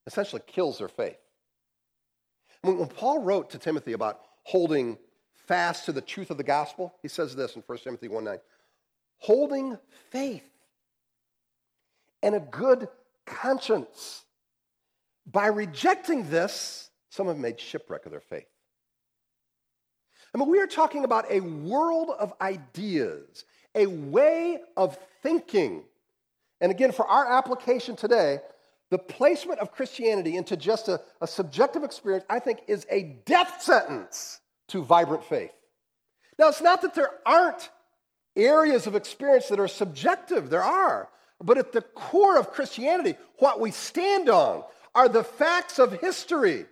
essentially 0.08 0.42
kills 0.48 0.80
their 0.80 0.88
faith. 0.88 1.20
When 2.64 2.88
Paul 2.88 3.22
wrote 3.22 3.52
to 3.52 3.60
Timothy 3.60 3.94
about 3.94 4.22
holding 4.44 4.98
fast 5.36 5.86
to 5.86 5.92
the 5.92 6.02
truth 6.02 6.32
of 6.32 6.38
the 6.38 6.44
gospel, 6.44 6.96
he 7.04 7.08
says 7.08 7.36
this 7.36 7.56
in 7.56 7.64
1 7.66 7.78
Timothy 7.80 8.08
1 8.08 8.24
9 8.24 8.40
holding 9.20 9.78
faith 10.12 10.44
and 12.22 12.36
a 12.36 12.40
good 12.40 12.88
conscience. 13.26 14.24
By 15.26 15.48
rejecting 15.48 16.30
this, 16.30 16.90
some 17.10 17.28
have 17.28 17.38
made 17.38 17.60
shipwreck 17.60 18.06
of 18.06 18.12
their 18.12 18.22
faith. 18.22 18.48
I 20.34 20.38
mean, 20.38 20.50
we 20.50 20.60
are 20.60 20.68
talking 20.68 21.04
about 21.04 21.26
a 21.32 21.40
world 21.40 22.12
of 22.20 22.34
ideas, 22.42 23.46
a 23.76 23.88
way 23.88 24.60
of 24.76 24.98
thinking. 25.24 25.84
And 26.62 26.72
again, 26.72 26.92
for 26.92 27.08
our 27.08 27.26
application 27.38 27.96
today, 27.96 28.40
the 28.90 28.98
placement 28.98 29.60
of 29.60 29.72
Christianity 29.72 30.38
into 30.38 30.56
just 30.56 30.88
a, 30.88 31.02
a 31.22 31.28
subjective 31.28 31.84
experience, 31.84 32.26
I 32.30 32.40
think, 32.40 32.62
is 32.68 32.86
a 32.90 33.04
death 33.26 33.62
sentence 33.62 34.40
to 34.70 34.84
vibrant 34.84 35.24
faith. 35.24 35.52
Now, 36.40 36.50
it's 36.50 36.62
not 36.62 36.82
that 36.84 36.94
there 36.94 37.12
aren't 37.26 37.70
areas 38.36 38.88
of 38.88 38.96
experience 38.96 39.48
that 39.50 39.60
are 39.60 39.68
subjective, 39.68 40.50
there 40.50 40.64
are. 40.64 41.10
But 41.44 41.58
at 41.58 41.72
the 41.72 41.82
core 41.82 42.38
of 42.38 42.52
Christianity, 42.52 43.16
what 43.40 43.60
we 43.60 43.72
stand 43.72 44.30
on 44.30 44.64
are 44.96 45.10
the 45.10 45.24
facts 45.24 45.80
of 45.80 46.00
history 46.00 46.66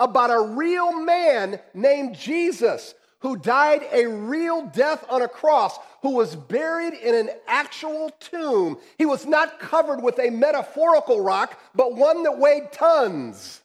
about 0.00 0.30
a 0.30 0.54
real 0.54 1.00
man 1.00 1.60
named 1.72 2.16
Jesus 2.16 2.94
who 3.24 3.36
died 3.36 3.86
a 3.90 4.06
real 4.06 4.66
death 4.66 5.02
on 5.08 5.22
a 5.22 5.28
cross, 5.28 5.78
who 6.02 6.10
was 6.10 6.36
buried 6.36 6.92
in 6.92 7.14
an 7.14 7.30
actual 7.48 8.10
tomb. 8.20 8.76
He 8.98 9.06
was 9.06 9.24
not 9.24 9.58
covered 9.58 10.02
with 10.02 10.18
a 10.18 10.28
metaphorical 10.28 11.22
rock, 11.22 11.58
but 11.74 11.94
one 11.94 12.22
that 12.24 12.38
weighed 12.38 12.70
tons. 12.70 13.62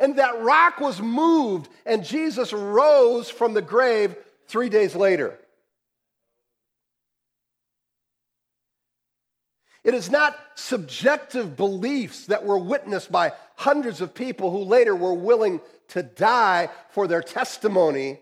And 0.00 0.18
that 0.18 0.42
rock 0.42 0.80
was 0.80 1.00
moved, 1.00 1.68
and 1.86 2.04
Jesus 2.04 2.52
rose 2.52 3.30
from 3.30 3.54
the 3.54 3.62
grave 3.62 4.16
three 4.48 4.68
days 4.68 4.96
later. 4.96 5.38
It 9.86 9.94
is 9.94 10.10
not 10.10 10.36
subjective 10.56 11.56
beliefs 11.56 12.26
that 12.26 12.44
were 12.44 12.58
witnessed 12.58 13.12
by 13.12 13.32
hundreds 13.54 14.00
of 14.00 14.14
people 14.14 14.50
who 14.50 14.64
later 14.64 14.96
were 14.96 15.14
willing 15.14 15.60
to 15.90 16.02
die 16.02 16.70
for 16.90 17.06
their 17.06 17.22
testimony 17.22 18.18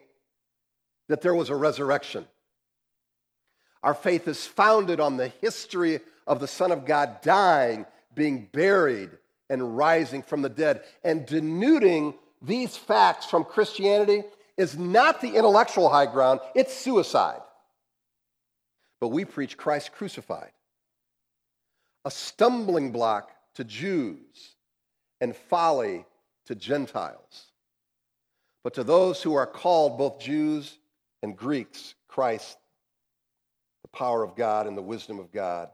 that 1.09 1.23
there 1.23 1.35
was 1.35 1.49
a 1.49 1.57
resurrection. 1.57 2.27
Our 3.83 3.95
faith 3.95 4.29
is 4.29 4.47
founded 4.47 5.01
on 5.01 5.17
the 5.17 5.29
history 5.29 6.01
of 6.27 6.39
the 6.39 6.47
Son 6.47 6.71
of 6.71 6.85
God 6.85 7.23
dying, 7.23 7.87
being 8.15 8.47
buried, 8.53 9.13
and 9.49 9.75
rising 9.75 10.23
from 10.23 10.43
the 10.43 10.51
dead. 10.51 10.83
And 11.03 11.25
denuding 11.25 12.13
these 12.43 12.77
facts 12.77 13.25
from 13.25 13.43
Christianity 13.43 14.25
is 14.59 14.77
not 14.77 15.23
the 15.23 15.35
intellectual 15.35 15.89
high 15.89 16.13
ground, 16.13 16.41
it's 16.55 16.75
suicide. 16.75 17.41
But 19.01 19.09
we 19.09 19.25
preach 19.25 19.57
Christ 19.57 19.93
crucified 19.93 20.51
a 22.05 22.11
stumbling 22.11 22.93
block 22.93 23.31
to 23.55 23.65
Jews 23.65 24.57
and 25.21 25.35
folly 25.35 26.05
to 26.47 26.55
Gentiles. 26.55 27.53
But 28.63 28.75
to 28.75 28.85
those 28.85 29.23
who 29.23 29.35
are 29.35 29.47
called, 29.47 29.99
both 29.99 30.19
Jews 30.19 30.79
and 31.23 31.37
Greeks, 31.37 31.95
Christ, 32.09 32.59
the 33.83 33.89
power 33.89 34.23
of 34.23 34.37
God 34.37 34.67
and 34.67 34.77
the 34.77 34.83
wisdom 34.83 35.19
of 35.19 35.33
God. 35.33 35.71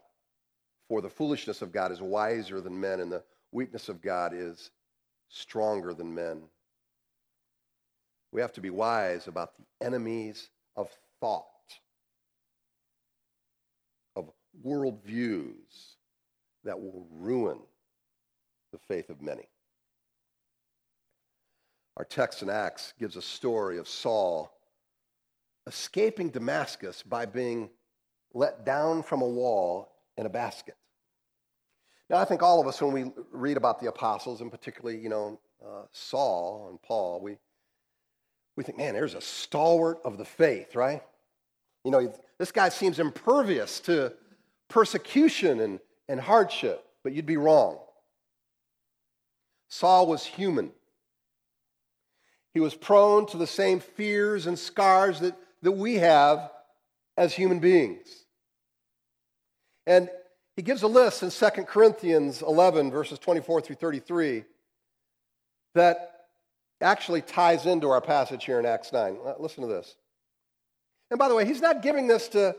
For 0.89 1.01
the 1.01 1.09
foolishness 1.09 1.63
of 1.63 1.73
God 1.73 1.93
is 1.93 2.01
wiser 2.01 2.61
than 2.61 2.81
men, 2.81 3.01
and 3.01 3.11
the 3.13 3.23
weakness 3.53 3.89
of 3.89 4.03
God 4.03 4.33
is 4.35 4.71
stronger 5.29 5.95
than 5.95 6.15
men. 6.15 6.43
We 8.33 8.41
have 8.41 8.53
to 8.55 8.61
be 8.61 8.71
wise 8.71 9.29
about 9.29 9.53
the 9.57 9.87
enemies 9.87 10.51
of 10.77 10.89
thought 11.21 11.47
of 14.17 14.31
worldviews 14.65 15.97
that 16.65 16.79
will 16.79 17.07
ruin 17.11 17.59
the 18.73 18.79
faith 18.79 19.11
of 19.11 19.21
many. 19.21 19.49
Our 21.97 22.05
text 22.05 22.43
in 22.43 22.49
Acts 22.49 22.95
gives 22.99 23.17
a 23.17 23.23
story 23.23 23.79
of 23.79 23.89
Saul 23.89 24.53
escaping 25.67 26.31
Damascus 26.31 27.03
by 27.03 27.27
being 27.27 27.71
let 28.33 28.65
down 28.65 29.03
from 29.03 29.23
a 29.23 29.29
wall 29.29 29.93
in 30.17 30.27
a 30.27 30.31
basket. 30.31 30.77
Now, 32.09 32.17
I 32.17 32.25
think 32.25 32.43
all 32.43 32.61
of 32.61 32.67
us, 32.67 32.81
when 32.81 32.93
we 32.93 33.13
read 33.31 33.57
about 33.57 33.81
the 33.81 33.89
apostles, 33.89 34.41
and 34.41 34.51
particularly, 34.51 34.99
you 34.99 35.09
know, 35.09 35.39
uh, 35.65 35.83
Saul 35.93 36.69
and 36.71 36.81
Paul, 36.83 37.21
we, 37.21 37.37
we 38.57 38.65
think, 38.65 38.79
man, 38.79 38.95
there's 38.95 39.15
a 39.15 39.21
stalwart 39.21 39.99
of 40.05 40.19
the 40.19 40.25
faith, 40.25 40.75
right? 40.75 41.03
You 41.85 41.91
know, 41.91 42.13
this 42.39 42.51
guy 42.51 42.69
seems 42.69 42.99
impervious 42.99 43.79
to 43.81 44.13
persecution 44.69 45.61
and, 45.61 45.81
and 46.11 46.21
hardship, 46.21 46.85
but 47.05 47.13
you'd 47.13 47.25
be 47.25 47.37
wrong. 47.37 47.79
Saul 49.69 50.09
was 50.09 50.27
human. 50.27 50.73
He 52.53 52.59
was 52.59 52.75
prone 52.75 53.27
to 53.27 53.37
the 53.37 53.47
same 53.47 53.79
fears 53.79 54.49
and 54.49 54.59
scars 54.59 55.21
that, 55.21 55.37
that 55.63 55.71
we 55.71 55.95
have 55.95 56.51
as 57.17 57.33
human 57.33 57.61
beings. 57.61 58.09
And 59.87 60.11
he 60.57 60.63
gives 60.63 60.83
a 60.83 60.89
list 60.89 61.23
in 61.23 61.31
2 61.31 61.63
Corinthians 61.63 62.43
11, 62.43 62.91
verses 62.91 63.21
24 63.21 63.61
through 63.61 63.77
33, 63.77 64.43
that 65.77 66.27
actually 66.81 67.23
ties 67.23 67.67
into 67.67 67.89
our 67.89 68.01
passage 68.01 68.45
here 68.45 68.59
in 68.59 68.67
Acts 68.67 68.93
9. 68.93 69.17
Uh, 69.25 69.35
listen 69.39 69.63
to 69.63 69.69
this. 69.69 69.95
And 71.13 71.21
by 71.21 71.29
the 71.29 71.37
way, 71.37 71.47
he's 71.47 71.61
not 71.61 71.83
giving 71.83 72.09
this 72.09 72.27
to 72.31 72.57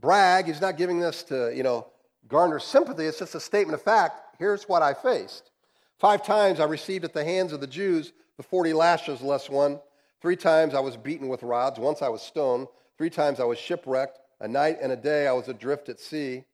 brag, 0.00 0.46
he's 0.46 0.60
not 0.60 0.76
giving 0.76 1.00
this 1.00 1.24
to, 1.24 1.52
you 1.52 1.64
know, 1.64 1.88
garner 2.28 2.58
sympathy. 2.58 3.04
It's 3.04 3.18
just 3.18 3.34
a 3.34 3.40
statement 3.40 3.74
of 3.74 3.82
fact. 3.82 4.36
Here's 4.38 4.64
what 4.64 4.82
I 4.82 4.94
faced. 4.94 5.50
Five 5.98 6.24
times 6.24 6.60
I 6.60 6.64
received 6.64 7.04
at 7.04 7.12
the 7.12 7.24
hands 7.24 7.52
of 7.52 7.60
the 7.60 7.66
Jews 7.66 8.12
the 8.36 8.42
40 8.42 8.72
lashes 8.74 9.22
less 9.22 9.48
one. 9.48 9.80
Three 10.20 10.36
times 10.36 10.74
I 10.74 10.80
was 10.80 10.96
beaten 10.96 11.28
with 11.28 11.42
rods. 11.42 11.78
Once 11.78 12.02
I 12.02 12.08
was 12.08 12.22
stoned. 12.22 12.68
Three 12.98 13.10
times 13.10 13.40
I 13.40 13.44
was 13.44 13.58
shipwrecked. 13.58 14.18
A 14.40 14.48
night 14.48 14.78
and 14.82 14.92
a 14.92 14.96
day 14.96 15.26
I 15.26 15.32
was 15.32 15.48
adrift 15.48 15.88
at 15.88 16.00
sea. 16.00 16.44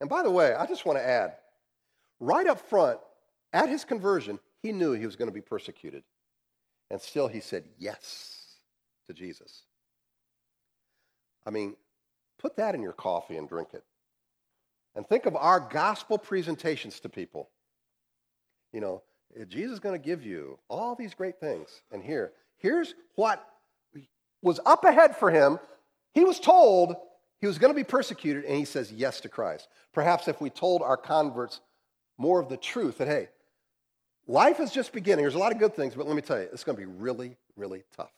And 0.00 0.08
by 0.08 0.22
the 0.22 0.30
way, 0.30 0.54
I 0.54 0.66
just 0.66 0.86
want 0.86 0.98
to 0.98 1.06
add 1.06 1.34
right 2.20 2.46
up 2.46 2.60
front, 2.68 3.00
at 3.52 3.68
his 3.68 3.84
conversion, 3.84 4.38
he 4.62 4.70
knew 4.70 4.92
he 4.92 5.06
was 5.06 5.16
going 5.16 5.28
to 5.28 5.34
be 5.34 5.40
persecuted. 5.40 6.04
And 6.90 7.00
still 7.00 7.26
he 7.26 7.40
said 7.40 7.64
yes 7.78 8.58
to 9.06 9.12
Jesus. 9.12 9.62
I 11.46 11.50
mean, 11.50 11.74
put 12.38 12.56
that 12.56 12.74
in 12.74 12.82
your 12.82 12.92
coffee 12.92 13.36
and 13.36 13.48
drink 13.48 13.70
it. 13.72 13.82
And 14.94 15.06
think 15.06 15.26
of 15.26 15.36
our 15.36 15.60
gospel 15.60 16.18
presentations 16.18 17.00
to 17.00 17.08
people. 17.08 17.48
You 18.72 18.80
know, 18.80 19.02
eh, 19.38 19.44
Jesus 19.48 19.74
is 19.74 19.80
going 19.80 20.00
to 20.00 20.04
give 20.04 20.24
you 20.24 20.58
all 20.68 20.94
these 20.94 21.14
great 21.14 21.38
things. 21.38 21.82
And 21.92 22.02
here, 22.02 22.32
here's 22.58 22.94
what 23.14 23.44
was 24.42 24.60
up 24.66 24.84
ahead 24.84 25.16
for 25.16 25.30
him. 25.30 25.58
He 26.12 26.24
was 26.24 26.40
told 26.40 26.96
he 27.40 27.46
was 27.46 27.58
going 27.58 27.72
to 27.72 27.76
be 27.76 27.84
persecuted, 27.84 28.44
and 28.44 28.56
he 28.56 28.64
says 28.64 28.92
yes 28.92 29.20
to 29.20 29.28
Christ. 29.28 29.68
Perhaps 29.92 30.28
if 30.28 30.40
we 30.40 30.50
told 30.50 30.82
our 30.82 30.96
converts 30.96 31.60
more 32.18 32.40
of 32.40 32.48
the 32.48 32.56
truth 32.56 32.98
that, 32.98 33.08
hey, 33.08 33.28
life 34.26 34.60
is 34.60 34.70
just 34.70 34.92
beginning. 34.92 35.24
There's 35.24 35.34
a 35.34 35.38
lot 35.38 35.52
of 35.52 35.58
good 35.58 35.74
things, 35.74 35.94
but 35.94 36.06
let 36.06 36.16
me 36.16 36.22
tell 36.22 36.38
you, 36.38 36.48
it's 36.52 36.64
going 36.64 36.76
to 36.76 36.80
be 36.80 36.90
really, 36.90 37.36
really 37.56 37.84
tough. 37.96 38.12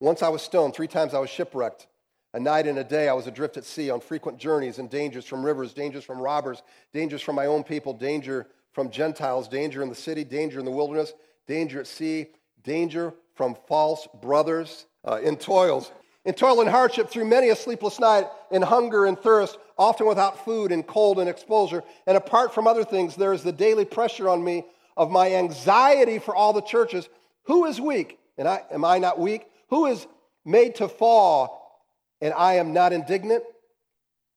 Once 0.00 0.22
I 0.22 0.28
was 0.28 0.42
stoned, 0.42 0.74
three 0.74 0.88
times 0.88 1.14
I 1.14 1.18
was 1.18 1.30
shipwrecked. 1.30 1.86
A 2.32 2.38
night 2.38 2.66
and 2.66 2.78
a 2.78 2.84
day 2.84 3.08
I 3.08 3.12
was 3.12 3.26
adrift 3.26 3.56
at 3.56 3.64
sea 3.64 3.90
on 3.90 4.00
frequent 4.00 4.38
journeys 4.38 4.78
and 4.78 4.88
dangers 4.88 5.26
from 5.26 5.44
rivers, 5.44 5.72
dangers 5.72 6.04
from 6.04 6.20
robbers, 6.20 6.62
dangers 6.92 7.22
from 7.22 7.34
my 7.34 7.46
own 7.46 7.64
people, 7.64 7.92
danger 7.92 8.46
from 8.72 8.90
Gentiles, 8.90 9.48
danger 9.48 9.82
in 9.82 9.88
the 9.88 9.96
city, 9.96 10.22
danger 10.22 10.60
in 10.60 10.64
the 10.64 10.70
wilderness, 10.70 11.12
danger 11.48 11.80
at 11.80 11.88
sea, 11.88 12.26
danger 12.62 13.12
from 13.34 13.56
false 13.66 14.06
brothers, 14.22 14.86
uh, 15.04 15.18
in 15.22 15.36
toils, 15.36 15.90
in 16.24 16.34
toil 16.34 16.60
and 16.60 16.70
hardship 16.70 17.10
through 17.10 17.24
many 17.24 17.48
a 17.48 17.56
sleepless 17.56 17.98
night, 17.98 18.26
in 18.52 18.62
hunger 18.62 19.06
and 19.06 19.18
thirst, 19.18 19.58
often 19.76 20.06
without 20.06 20.44
food, 20.44 20.70
in 20.70 20.84
cold 20.84 21.18
and 21.18 21.28
exposure. 21.28 21.82
And 22.06 22.16
apart 22.16 22.54
from 22.54 22.68
other 22.68 22.84
things, 22.84 23.16
there 23.16 23.32
is 23.32 23.42
the 23.42 23.52
daily 23.52 23.84
pressure 23.84 24.28
on 24.28 24.44
me 24.44 24.64
of 24.96 25.10
my 25.10 25.34
anxiety 25.34 26.18
for 26.20 26.36
all 26.36 26.52
the 26.52 26.60
churches. 26.60 27.08
Who 27.44 27.64
is 27.64 27.80
weak? 27.80 28.18
And 28.38 28.46
I, 28.46 28.62
am 28.70 28.84
I 28.84 28.98
not 28.98 29.18
weak? 29.18 29.46
Who 29.70 29.86
is 29.86 30.06
made 30.44 30.76
to 30.76 30.88
fall, 30.88 31.59
and 32.20 32.34
I 32.34 32.54
am 32.54 32.72
not 32.72 32.92
indignant? 32.92 33.44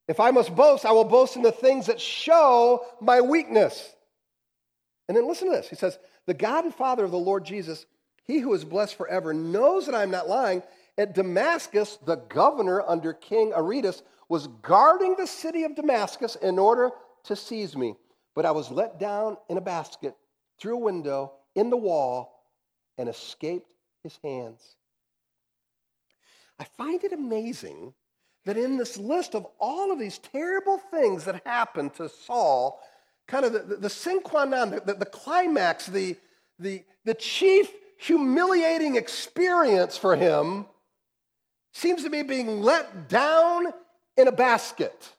If 0.07 0.19
I 0.19 0.31
must 0.31 0.55
boast, 0.55 0.85
I 0.85 0.91
will 0.91 1.05
boast 1.05 1.35
in 1.35 1.41
the 1.41 1.51
things 1.51 1.85
that 1.87 1.99
show 1.99 2.85
my 2.99 3.21
weakness. 3.21 3.93
And 5.07 5.15
then 5.17 5.27
listen 5.27 5.49
to 5.49 5.55
this. 5.55 5.69
He 5.69 5.75
says, 5.75 5.97
The 6.25 6.33
God 6.33 6.65
and 6.65 6.73
Father 6.73 7.05
of 7.05 7.11
the 7.11 7.17
Lord 7.17 7.45
Jesus, 7.45 7.85
he 8.23 8.39
who 8.39 8.53
is 8.53 8.65
blessed 8.65 8.95
forever, 8.95 9.33
knows 9.33 9.85
that 9.85 9.95
I 9.95 10.03
am 10.03 10.11
not 10.11 10.29
lying 10.29 10.63
at 10.97 11.15
Damascus, 11.15 11.97
the 12.05 12.17
governor 12.17 12.81
under 12.81 13.13
King 13.13 13.51
Aretas 13.55 14.03
was 14.29 14.47
guarding 14.61 15.15
the 15.15 15.27
city 15.27 15.63
of 15.63 15.75
Damascus 15.75 16.35
in 16.35 16.59
order 16.59 16.91
to 17.25 17.35
seize 17.35 17.75
me. 17.75 17.95
But 18.35 18.45
I 18.45 18.51
was 18.51 18.71
let 18.71 18.99
down 18.99 19.37
in 19.49 19.57
a 19.57 19.61
basket 19.61 20.15
through 20.59 20.75
a 20.75 20.79
window 20.79 21.33
in 21.55 21.69
the 21.69 21.77
wall 21.77 22.43
and 22.97 23.09
escaped 23.09 23.73
his 24.03 24.19
hands. 24.23 24.75
I 26.59 26.63
find 26.63 27.03
it 27.03 27.13
amazing 27.13 27.93
that 28.45 28.57
in 28.57 28.77
this 28.77 28.97
list 28.97 29.35
of 29.35 29.47
all 29.59 29.91
of 29.91 29.99
these 29.99 30.17
terrible 30.17 30.77
things 30.77 31.25
that 31.25 31.41
happened 31.45 31.93
to 31.95 32.09
Saul, 32.09 32.81
kind 33.27 33.45
of 33.45 33.53
the, 33.53 33.59
the, 33.59 33.75
the 33.77 34.21
qua 34.23 34.45
non, 34.45 34.71
the, 34.71 34.95
the 34.97 35.05
climax, 35.05 35.87
the, 35.87 36.15
the, 36.59 36.83
the 37.05 37.13
chief 37.13 37.71
humiliating 37.97 38.95
experience 38.95 39.97
for 39.97 40.15
him 40.15 40.65
seems 41.73 42.03
to 42.03 42.09
be 42.09 42.21
being 42.21 42.61
let 42.61 43.07
down 43.07 43.67
in 44.17 44.27
a 44.27 44.31
basket. 44.31 45.09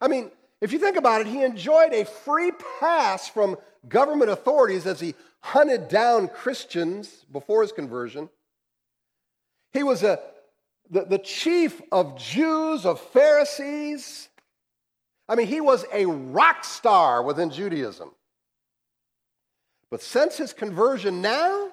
I 0.00 0.08
mean, 0.08 0.30
if 0.60 0.72
you 0.72 0.78
think 0.78 0.96
about 0.96 1.20
it, 1.20 1.26
he 1.26 1.42
enjoyed 1.42 1.92
a 1.92 2.04
free 2.04 2.52
pass 2.80 3.28
from 3.28 3.56
government 3.88 4.30
authorities 4.30 4.86
as 4.86 4.98
he 4.98 5.14
hunted 5.40 5.88
down 5.88 6.28
Christians 6.28 7.26
before 7.30 7.62
his 7.62 7.70
conversion. 7.70 8.30
He 9.74 9.82
was 9.82 10.02
a, 10.02 10.20
the, 10.88 11.04
the 11.04 11.18
chief 11.18 11.82
of 11.92 12.16
Jews, 12.16 12.86
of 12.86 13.00
Pharisees. 13.00 14.28
I 15.28 15.34
mean, 15.34 15.48
he 15.48 15.60
was 15.60 15.84
a 15.92 16.06
rock 16.06 16.64
star 16.64 17.22
within 17.22 17.50
Judaism. 17.50 18.10
But 19.90 20.00
since 20.00 20.36
his 20.36 20.52
conversion 20.52 21.20
now, 21.20 21.70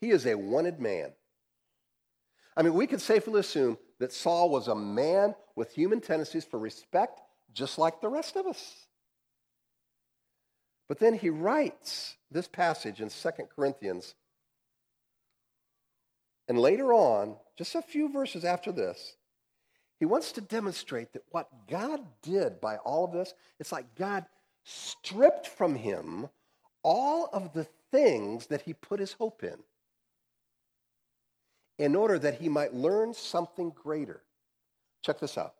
he 0.00 0.10
is 0.10 0.26
a 0.26 0.36
wanted 0.36 0.80
man. 0.80 1.12
I 2.56 2.62
mean, 2.62 2.74
we 2.74 2.86
could 2.86 3.00
safely 3.00 3.40
assume 3.40 3.78
that 3.98 4.12
Saul 4.12 4.48
was 4.48 4.68
a 4.68 4.74
man 4.74 5.34
with 5.56 5.72
human 5.72 6.00
tendencies 6.00 6.44
for 6.44 6.58
respect, 6.58 7.20
just 7.52 7.78
like 7.78 8.00
the 8.00 8.08
rest 8.08 8.36
of 8.36 8.46
us. 8.46 8.86
But 10.88 10.98
then 10.98 11.14
he 11.14 11.30
writes 11.30 12.16
this 12.30 12.46
passage 12.46 13.00
in 13.00 13.08
2 13.08 13.30
Corinthians. 13.54 14.14
And 16.48 16.58
later 16.58 16.92
on, 16.92 17.36
just 17.56 17.74
a 17.74 17.82
few 17.82 18.12
verses 18.12 18.44
after 18.44 18.72
this, 18.72 19.16
he 19.98 20.04
wants 20.04 20.32
to 20.32 20.40
demonstrate 20.40 21.12
that 21.12 21.24
what 21.30 21.48
God 21.68 22.00
did 22.22 22.60
by 22.60 22.76
all 22.76 23.04
of 23.04 23.12
this, 23.12 23.34
it's 23.58 23.72
like 23.72 23.94
God 23.94 24.26
stripped 24.64 25.46
from 25.46 25.74
him 25.74 26.28
all 26.82 27.28
of 27.32 27.52
the 27.52 27.66
things 27.90 28.48
that 28.48 28.62
he 28.62 28.74
put 28.74 29.00
his 29.00 29.12
hope 29.12 29.42
in 29.42 29.56
in 31.78 31.96
order 31.96 32.18
that 32.18 32.40
he 32.40 32.48
might 32.48 32.74
learn 32.74 33.14
something 33.14 33.70
greater. 33.70 34.22
Check 35.02 35.20
this 35.20 35.38
out. 35.38 35.54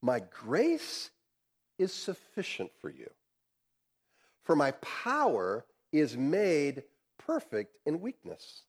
My 0.00 0.20
grace 0.20 1.10
is 1.78 1.92
sufficient 1.92 2.70
for 2.80 2.90
you, 2.90 3.10
for 4.44 4.54
my 4.54 4.72
power 4.72 5.64
is 5.92 6.16
made 6.16 6.82
perfect 7.18 7.76
in 7.86 8.00
weakness. 8.00 8.62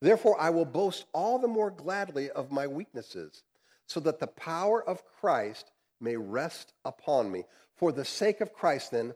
Therefore, 0.00 0.40
I 0.40 0.50
will 0.50 0.64
boast 0.64 1.06
all 1.12 1.38
the 1.38 1.48
more 1.48 1.70
gladly 1.70 2.30
of 2.30 2.52
my 2.52 2.66
weaknesses, 2.66 3.42
so 3.86 4.00
that 4.00 4.20
the 4.20 4.26
power 4.26 4.82
of 4.82 5.02
Christ 5.20 5.72
may 6.00 6.16
rest 6.16 6.72
upon 6.84 7.30
me. 7.30 7.44
For 7.76 7.90
the 7.90 8.04
sake 8.04 8.40
of 8.40 8.52
Christ, 8.52 8.92
then, 8.92 9.14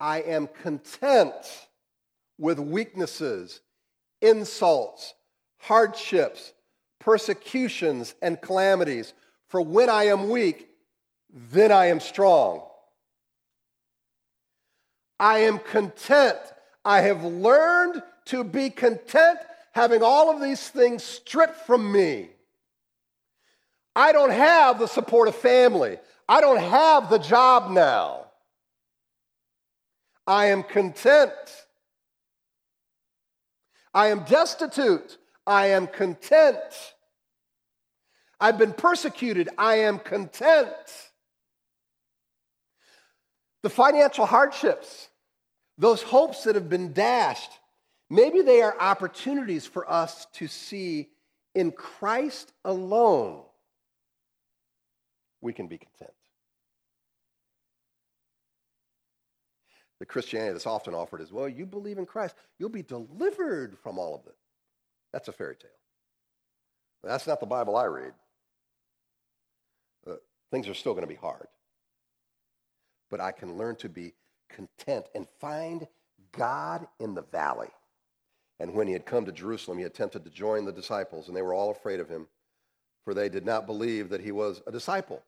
I 0.00 0.20
am 0.22 0.48
content 0.62 1.34
with 2.38 2.58
weaknesses, 2.58 3.60
insults, 4.20 5.14
hardships, 5.58 6.52
persecutions, 6.98 8.14
and 8.22 8.40
calamities. 8.40 9.12
For 9.48 9.60
when 9.60 9.90
I 9.90 10.04
am 10.04 10.28
weak, 10.28 10.68
then 11.30 11.72
I 11.72 11.86
am 11.86 12.00
strong. 12.00 12.62
I 15.18 15.38
am 15.40 15.58
content. 15.58 16.38
I 16.84 17.00
have 17.00 17.24
learned 17.24 18.02
to 18.26 18.44
be 18.44 18.70
content 18.70 19.38
having 19.76 20.02
all 20.02 20.34
of 20.34 20.40
these 20.40 20.70
things 20.70 21.04
stripped 21.04 21.66
from 21.66 21.92
me. 21.92 22.30
I 23.94 24.10
don't 24.10 24.30
have 24.30 24.78
the 24.78 24.88
support 24.88 25.28
of 25.28 25.36
family. 25.36 25.98
I 26.26 26.40
don't 26.40 26.60
have 26.60 27.10
the 27.10 27.18
job 27.18 27.70
now. 27.70 28.24
I 30.26 30.46
am 30.46 30.62
content. 30.62 31.30
I 33.92 34.06
am 34.06 34.20
destitute. 34.20 35.18
I 35.46 35.66
am 35.66 35.88
content. 35.88 36.94
I've 38.40 38.56
been 38.56 38.72
persecuted. 38.72 39.50
I 39.58 39.80
am 39.80 39.98
content. 39.98 41.10
The 43.62 43.68
financial 43.68 44.24
hardships, 44.24 45.10
those 45.76 46.00
hopes 46.00 46.44
that 46.44 46.54
have 46.54 46.70
been 46.70 46.94
dashed, 46.94 47.50
maybe 48.10 48.40
they 48.42 48.62
are 48.62 48.78
opportunities 48.80 49.66
for 49.66 49.90
us 49.90 50.26
to 50.34 50.46
see 50.46 51.08
in 51.54 51.72
Christ 51.72 52.52
alone 52.64 53.42
we 55.40 55.52
can 55.52 55.68
be 55.68 55.78
content. 55.78 56.12
The 59.98 60.06
Christianity 60.06 60.52
that's 60.52 60.66
often 60.66 60.94
offered 60.94 61.20
is 61.20 61.32
well, 61.32 61.48
you 61.48 61.64
believe 61.64 61.98
in 61.98 62.06
Christ, 62.06 62.34
you'll 62.58 62.68
be 62.68 62.82
delivered 62.82 63.78
from 63.78 63.98
all 63.98 64.14
of 64.14 64.26
it. 64.26 64.36
That's 65.12 65.28
a 65.28 65.32
fairy 65.32 65.56
tale. 65.56 65.70
That's 67.02 67.26
not 67.26 67.40
the 67.40 67.46
Bible 67.46 67.76
I 67.76 67.84
read. 67.84 68.12
Uh, 70.06 70.14
things 70.50 70.68
are 70.68 70.74
still 70.74 70.92
going 70.92 71.06
to 71.06 71.08
be 71.08 71.14
hard. 71.14 71.46
But 73.10 73.20
I 73.20 73.30
can 73.30 73.56
learn 73.56 73.76
to 73.76 73.88
be 73.88 74.12
content 74.50 75.06
and 75.14 75.26
find 75.40 75.86
God 76.32 76.86
in 76.98 77.14
the 77.14 77.22
valley. 77.22 77.70
And 78.58 78.74
when 78.74 78.86
he 78.86 78.92
had 78.92 79.06
come 79.06 79.26
to 79.26 79.32
Jerusalem, 79.32 79.78
he 79.78 79.84
attempted 79.84 80.24
to 80.24 80.30
join 80.30 80.64
the 80.64 80.72
disciples, 80.72 81.28
and 81.28 81.36
they 81.36 81.42
were 81.42 81.54
all 81.54 81.70
afraid 81.70 82.00
of 82.00 82.08
him, 82.08 82.26
for 83.04 83.12
they 83.12 83.28
did 83.28 83.44
not 83.44 83.66
believe 83.66 84.08
that 84.08 84.22
he 84.22 84.32
was 84.32 84.62
a 84.66 84.72
disciple. 84.72 85.22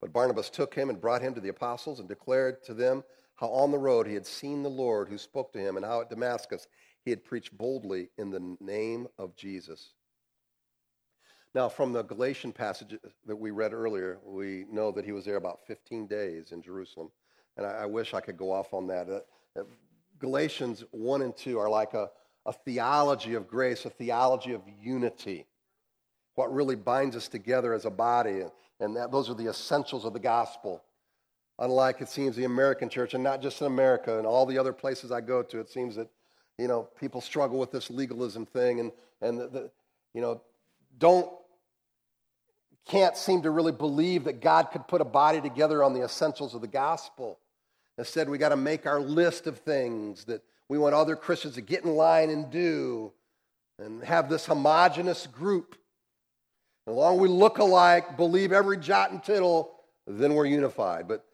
But 0.00 0.12
Barnabas 0.12 0.50
took 0.50 0.74
him 0.74 0.90
and 0.90 1.00
brought 1.00 1.22
him 1.22 1.34
to 1.34 1.40
the 1.40 1.48
apostles 1.48 2.00
and 2.00 2.08
declared 2.08 2.62
to 2.64 2.74
them 2.74 3.04
how 3.36 3.48
on 3.48 3.70
the 3.70 3.78
road 3.78 4.06
he 4.06 4.14
had 4.14 4.26
seen 4.26 4.62
the 4.62 4.68
Lord 4.68 5.08
who 5.08 5.18
spoke 5.18 5.52
to 5.52 5.60
him, 5.60 5.76
and 5.76 5.86
how 5.86 6.00
at 6.00 6.10
Damascus 6.10 6.66
he 7.04 7.10
had 7.10 7.24
preached 7.24 7.56
boldly 7.56 8.10
in 8.18 8.30
the 8.30 8.56
name 8.60 9.06
of 9.16 9.36
Jesus. 9.36 9.94
Now, 11.54 11.68
from 11.68 11.92
the 11.92 12.02
Galatian 12.02 12.52
passage 12.52 12.98
that 13.26 13.36
we 13.36 13.50
read 13.50 13.72
earlier, 13.72 14.18
we 14.24 14.66
know 14.70 14.90
that 14.92 15.04
he 15.04 15.12
was 15.12 15.24
there 15.24 15.36
about 15.36 15.60
15 15.66 16.06
days 16.06 16.52
in 16.52 16.62
Jerusalem. 16.62 17.10
And 17.56 17.66
I, 17.66 17.70
I 17.70 17.86
wish 17.86 18.12
I 18.12 18.20
could 18.20 18.36
go 18.36 18.52
off 18.52 18.74
on 18.74 18.86
that. 18.88 19.08
Uh, 19.56 19.62
Galatians 20.18 20.84
1 20.90 21.22
and 21.22 21.36
2 21.36 21.58
are 21.58 21.68
like 21.68 21.94
a, 21.94 22.10
a 22.46 22.52
theology 22.52 23.34
of 23.34 23.48
grace, 23.48 23.84
a 23.84 23.90
theology 23.90 24.52
of 24.52 24.62
unity, 24.80 25.46
what 26.34 26.52
really 26.52 26.76
binds 26.76 27.16
us 27.16 27.28
together 27.28 27.72
as 27.72 27.84
a 27.84 27.90
body. 27.90 28.42
And 28.80 28.96
that, 28.96 29.12
those 29.12 29.28
are 29.30 29.34
the 29.34 29.48
essentials 29.48 30.04
of 30.04 30.12
the 30.12 30.20
gospel. 30.20 30.82
Unlike, 31.58 32.02
it 32.02 32.08
seems, 32.08 32.36
the 32.36 32.44
American 32.44 32.88
church, 32.88 33.14
and 33.14 33.24
not 33.24 33.42
just 33.42 33.60
in 33.60 33.66
America, 33.66 34.18
and 34.18 34.26
all 34.26 34.46
the 34.46 34.58
other 34.58 34.72
places 34.72 35.10
I 35.10 35.20
go 35.20 35.42
to, 35.42 35.58
it 35.58 35.68
seems 35.68 35.96
that, 35.96 36.08
you 36.56 36.68
know, 36.68 36.88
people 37.00 37.20
struggle 37.20 37.58
with 37.58 37.72
this 37.72 37.90
legalism 37.90 38.46
thing 38.46 38.80
and, 38.80 38.92
and 39.20 39.38
the, 39.38 39.48
the 39.48 39.70
you 40.14 40.20
know, 40.20 40.40
don't, 40.98 41.30
can't 42.86 43.16
seem 43.16 43.42
to 43.42 43.50
really 43.50 43.72
believe 43.72 44.24
that 44.24 44.40
God 44.40 44.70
could 44.72 44.88
put 44.88 45.00
a 45.00 45.04
body 45.04 45.40
together 45.40 45.84
on 45.84 45.92
the 45.92 46.02
essentials 46.02 46.54
of 46.54 46.60
the 46.60 46.68
gospel. 46.68 47.38
Instead, 47.98 48.30
we 48.30 48.38
got 48.38 48.50
to 48.50 48.56
make 48.56 48.86
our 48.86 49.00
list 49.00 49.48
of 49.48 49.58
things 49.58 50.24
that 50.26 50.42
we 50.68 50.78
want 50.78 50.94
other 50.94 51.16
Christians 51.16 51.54
to 51.54 51.60
get 51.60 51.84
in 51.84 51.94
line 51.96 52.30
and 52.30 52.48
do 52.50 53.12
and 53.78 54.02
have 54.04 54.28
this 54.28 54.46
homogenous 54.46 55.26
group. 55.26 55.76
As 56.86 56.94
long 56.94 57.16
as 57.16 57.20
we 57.20 57.28
look 57.28 57.58
alike, 57.58 58.16
believe 58.16 58.52
every 58.52 58.76
jot 58.76 59.10
and 59.10 59.22
tittle, 59.22 59.72
then 60.06 60.34
we're 60.34 60.46
unified. 60.46 61.08
But 61.08 61.24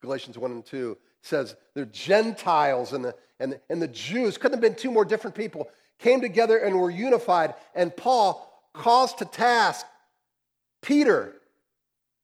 Galatians 0.00 0.38
1 0.38 0.50
and 0.50 0.64
2 0.64 0.96
says 1.22 1.54
the 1.74 1.86
Gentiles 1.86 2.92
and 2.92 3.04
the, 3.04 3.14
and, 3.38 3.52
the, 3.52 3.60
and 3.68 3.82
the 3.82 3.88
Jews 3.88 4.38
couldn't 4.38 4.54
have 4.54 4.60
been 4.60 4.74
two 4.74 4.90
more 4.90 5.04
different 5.04 5.36
people, 5.36 5.68
came 5.98 6.20
together 6.20 6.58
and 6.58 6.80
were 6.80 6.90
unified. 6.90 7.54
And 7.74 7.94
Paul 7.94 8.68
calls 8.72 9.14
to 9.14 9.24
task 9.26 9.84
Peter 10.80 11.34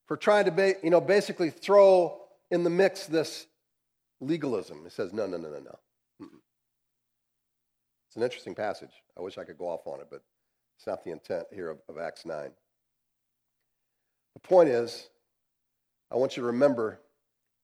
for 0.06 0.16
trying 0.16 0.46
to 0.46 0.50
ba- 0.50 0.74
you 0.82 0.90
know, 0.90 1.00
basically 1.00 1.50
throw 1.50 2.20
in 2.50 2.64
the 2.64 2.70
mix 2.70 3.06
this 3.06 3.46
legalism. 4.22 4.80
He 4.84 4.90
says, 4.90 5.12
no, 5.12 5.26
no, 5.26 5.36
no, 5.36 5.48
no, 5.50 5.58
no. 5.58 5.78
Mm-mm. 6.22 6.40
It's 8.08 8.16
an 8.16 8.22
interesting 8.22 8.54
passage. 8.54 8.92
I 9.18 9.20
wish 9.20 9.38
I 9.38 9.44
could 9.44 9.58
go 9.58 9.68
off 9.68 9.86
on 9.86 10.00
it, 10.00 10.06
but 10.10 10.22
it's 10.78 10.86
not 10.86 11.04
the 11.04 11.10
intent 11.10 11.46
here 11.52 11.70
of, 11.70 11.78
of 11.88 11.98
Acts 11.98 12.24
9. 12.24 12.50
The 14.34 14.40
point 14.40 14.68
is, 14.68 15.08
I 16.10 16.16
want 16.16 16.36
you 16.36 16.42
to 16.42 16.48
remember 16.48 17.00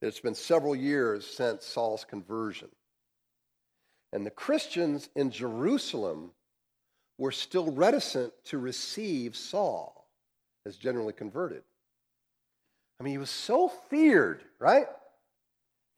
that 0.00 0.08
it's 0.08 0.20
been 0.20 0.34
several 0.34 0.74
years 0.74 1.26
since 1.26 1.64
Saul's 1.64 2.04
conversion. 2.04 2.68
And 4.12 4.24
the 4.24 4.30
Christians 4.30 5.08
in 5.14 5.30
Jerusalem 5.30 6.30
were 7.18 7.32
still 7.32 7.70
reticent 7.72 8.32
to 8.44 8.58
receive 8.58 9.36
Saul 9.36 10.08
as 10.64 10.76
generally 10.76 11.12
converted. 11.12 11.62
I 13.00 13.04
mean, 13.04 13.12
he 13.12 13.18
was 13.18 13.30
so 13.30 13.68
feared, 13.68 14.42
right? 14.58 14.86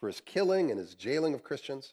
For 0.01 0.07
his 0.07 0.21
killing 0.21 0.71
and 0.71 0.81
his 0.81 0.95
jailing 0.95 1.35
of 1.35 1.45
Christians. 1.45 1.93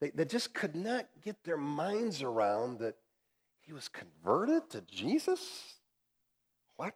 They, 0.00 0.10
they 0.10 0.24
just 0.24 0.54
could 0.54 0.74
not 0.74 1.06
get 1.22 1.44
their 1.44 1.58
minds 1.58 2.22
around 2.22 2.78
that 2.78 2.96
he 3.60 3.72
was 3.74 3.88
converted 3.88 4.70
to 4.70 4.80
Jesus. 4.80 5.74
What? 6.76 6.94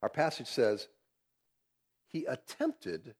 Our 0.00 0.08
passage 0.08 0.46
says 0.46 0.88
he 2.06 2.24
attempted 2.24 3.14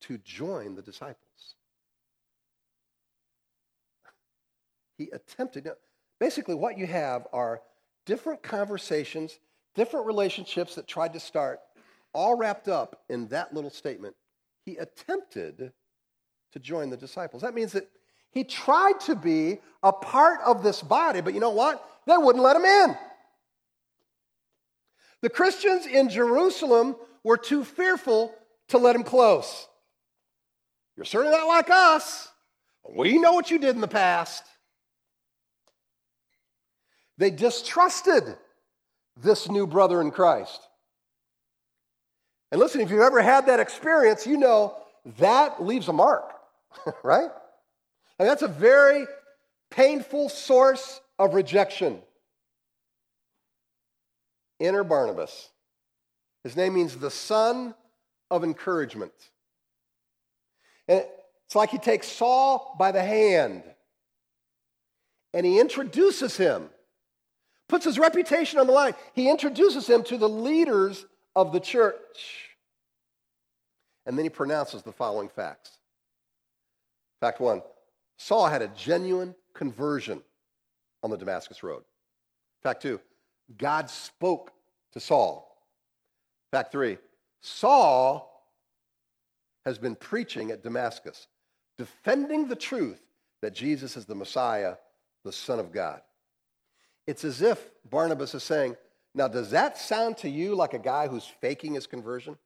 to 0.00 0.18
join 0.18 0.74
the 0.74 0.82
disciples. 0.82 1.54
He 4.96 5.10
attempted. 5.10 5.68
Basically, 6.18 6.54
what 6.54 6.78
you 6.78 6.86
have 6.86 7.26
are 7.32 7.60
different 8.06 8.42
conversations, 8.42 9.38
different 9.74 10.06
relationships 10.06 10.74
that 10.74 10.88
tried 10.88 11.12
to 11.12 11.20
start 11.20 11.60
all 12.18 12.34
wrapped 12.34 12.66
up 12.66 13.04
in 13.08 13.28
that 13.28 13.54
little 13.54 13.70
statement. 13.70 14.16
He 14.64 14.76
attempted 14.76 15.72
to 16.52 16.58
join 16.58 16.90
the 16.90 16.96
disciples. 16.96 17.42
That 17.42 17.54
means 17.54 17.70
that 17.72 17.88
he 18.32 18.42
tried 18.42 18.98
to 19.02 19.14
be 19.14 19.58
a 19.84 19.92
part 19.92 20.40
of 20.44 20.64
this 20.64 20.82
body, 20.82 21.20
but 21.20 21.32
you 21.32 21.38
know 21.38 21.50
what? 21.50 21.88
They 22.08 22.16
wouldn't 22.16 22.42
let 22.42 22.56
him 22.56 22.64
in. 22.64 22.96
The 25.22 25.30
Christians 25.30 25.86
in 25.86 26.08
Jerusalem 26.08 26.96
were 27.22 27.36
too 27.36 27.64
fearful 27.64 28.34
to 28.70 28.78
let 28.78 28.96
him 28.96 29.04
close. 29.04 29.68
You're 30.96 31.04
certainly 31.04 31.36
not 31.36 31.46
like 31.46 31.70
us. 31.70 32.28
We 32.96 33.18
know 33.18 33.32
what 33.32 33.52
you 33.52 33.60
did 33.60 33.76
in 33.76 33.80
the 33.80 33.86
past. 33.86 34.42
They 37.16 37.30
distrusted 37.30 38.36
this 39.16 39.48
new 39.48 39.68
brother 39.68 40.00
in 40.00 40.10
Christ. 40.10 40.60
And 42.50 42.60
listen, 42.60 42.80
if 42.80 42.90
you've 42.90 43.00
ever 43.00 43.20
had 43.20 43.46
that 43.46 43.60
experience, 43.60 44.26
you 44.26 44.36
know 44.36 44.76
that 45.18 45.62
leaves 45.62 45.88
a 45.88 45.92
mark, 45.92 46.32
right? 47.02 47.30
And 48.18 48.28
that's 48.28 48.42
a 48.42 48.48
very 48.48 49.06
painful 49.70 50.28
source 50.28 51.00
of 51.18 51.34
rejection. 51.34 52.00
Inner 54.58 54.84
Barnabas. 54.84 55.50
His 56.42 56.56
name 56.56 56.74
means 56.74 56.96
the 56.96 57.10
son 57.10 57.74
of 58.30 58.44
encouragement. 58.44 59.12
And 60.88 61.04
it's 61.46 61.54
like 61.54 61.70
he 61.70 61.78
takes 61.78 62.08
Saul 62.08 62.74
by 62.78 62.92
the 62.92 63.02
hand 63.02 63.62
and 65.34 65.44
he 65.44 65.60
introduces 65.60 66.36
him, 66.36 66.70
puts 67.68 67.84
his 67.84 67.98
reputation 67.98 68.58
on 68.58 68.66
the 68.66 68.72
line. 68.72 68.94
He 69.14 69.30
introduces 69.30 69.88
him 69.88 70.02
to 70.04 70.16
the 70.16 70.28
leaders 70.28 71.04
of 71.38 71.52
the 71.52 71.60
church. 71.60 72.48
And 74.04 74.18
then 74.18 74.24
he 74.24 74.28
pronounces 74.30 74.82
the 74.82 74.90
following 74.90 75.28
facts. 75.28 75.70
Fact 77.20 77.40
one 77.40 77.62
Saul 78.16 78.48
had 78.48 78.62
a 78.62 78.68
genuine 78.68 79.36
conversion 79.54 80.20
on 81.04 81.10
the 81.10 81.16
Damascus 81.16 81.62
Road. 81.62 81.84
Fact 82.62 82.82
two 82.82 83.00
God 83.56 83.88
spoke 83.88 84.52
to 84.92 85.00
Saul. 85.00 85.56
Fact 86.50 86.72
three 86.72 86.98
Saul 87.40 88.24
has 89.64 89.78
been 89.78 89.94
preaching 89.94 90.50
at 90.50 90.64
Damascus, 90.64 91.28
defending 91.76 92.48
the 92.48 92.56
truth 92.56 93.00
that 93.42 93.54
Jesus 93.54 93.96
is 93.96 94.06
the 94.06 94.14
Messiah, 94.16 94.74
the 95.24 95.32
Son 95.32 95.60
of 95.60 95.70
God. 95.70 96.00
It's 97.06 97.24
as 97.24 97.42
if 97.42 97.70
Barnabas 97.88 98.34
is 98.34 98.42
saying, 98.42 98.76
now, 99.18 99.26
does 99.26 99.50
that 99.50 99.76
sound 99.76 100.16
to 100.18 100.30
you 100.30 100.54
like 100.54 100.74
a 100.74 100.78
guy 100.78 101.08
who's 101.08 101.26
faking 101.40 101.74
his 101.74 101.88
conversion? 101.88 102.38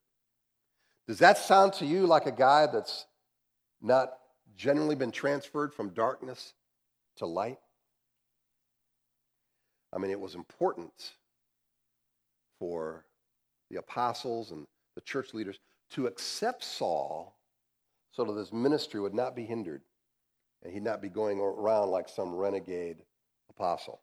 Does 1.06 1.18
that 1.18 1.36
sound 1.36 1.74
to 1.74 1.84
you 1.84 2.06
like 2.06 2.24
a 2.24 2.32
guy 2.32 2.66
that's 2.66 3.04
not 3.82 4.14
generally 4.56 4.94
been 4.94 5.10
transferred 5.10 5.74
from 5.74 5.90
darkness 5.90 6.54
to 7.18 7.26
light? 7.26 7.58
I 9.92 9.98
mean, 9.98 10.10
it 10.10 10.18
was 10.18 10.34
important 10.34 11.12
for 12.58 13.04
the 13.70 13.76
apostles 13.76 14.50
and 14.50 14.66
the 14.94 15.02
church 15.02 15.34
leaders 15.34 15.58
to 15.90 16.06
accept 16.06 16.64
Saul 16.64 17.36
so 18.12 18.24
that 18.24 18.34
his 18.34 18.50
ministry 18.50 18.98
would 18.98 19.12
not 19.12 19.36
be 19.36 19.44
hindered 19.44 19.82
and 20.62 20.72
he'd 20.72 20.82
not 20.82 21.02
be 21.02 21.10
going 21.10 21.38
around 21.38 21.90
like 21.90 22.08
some 22.08 22.34
renegade 22.34 22.96
apostle. 23.50 24.00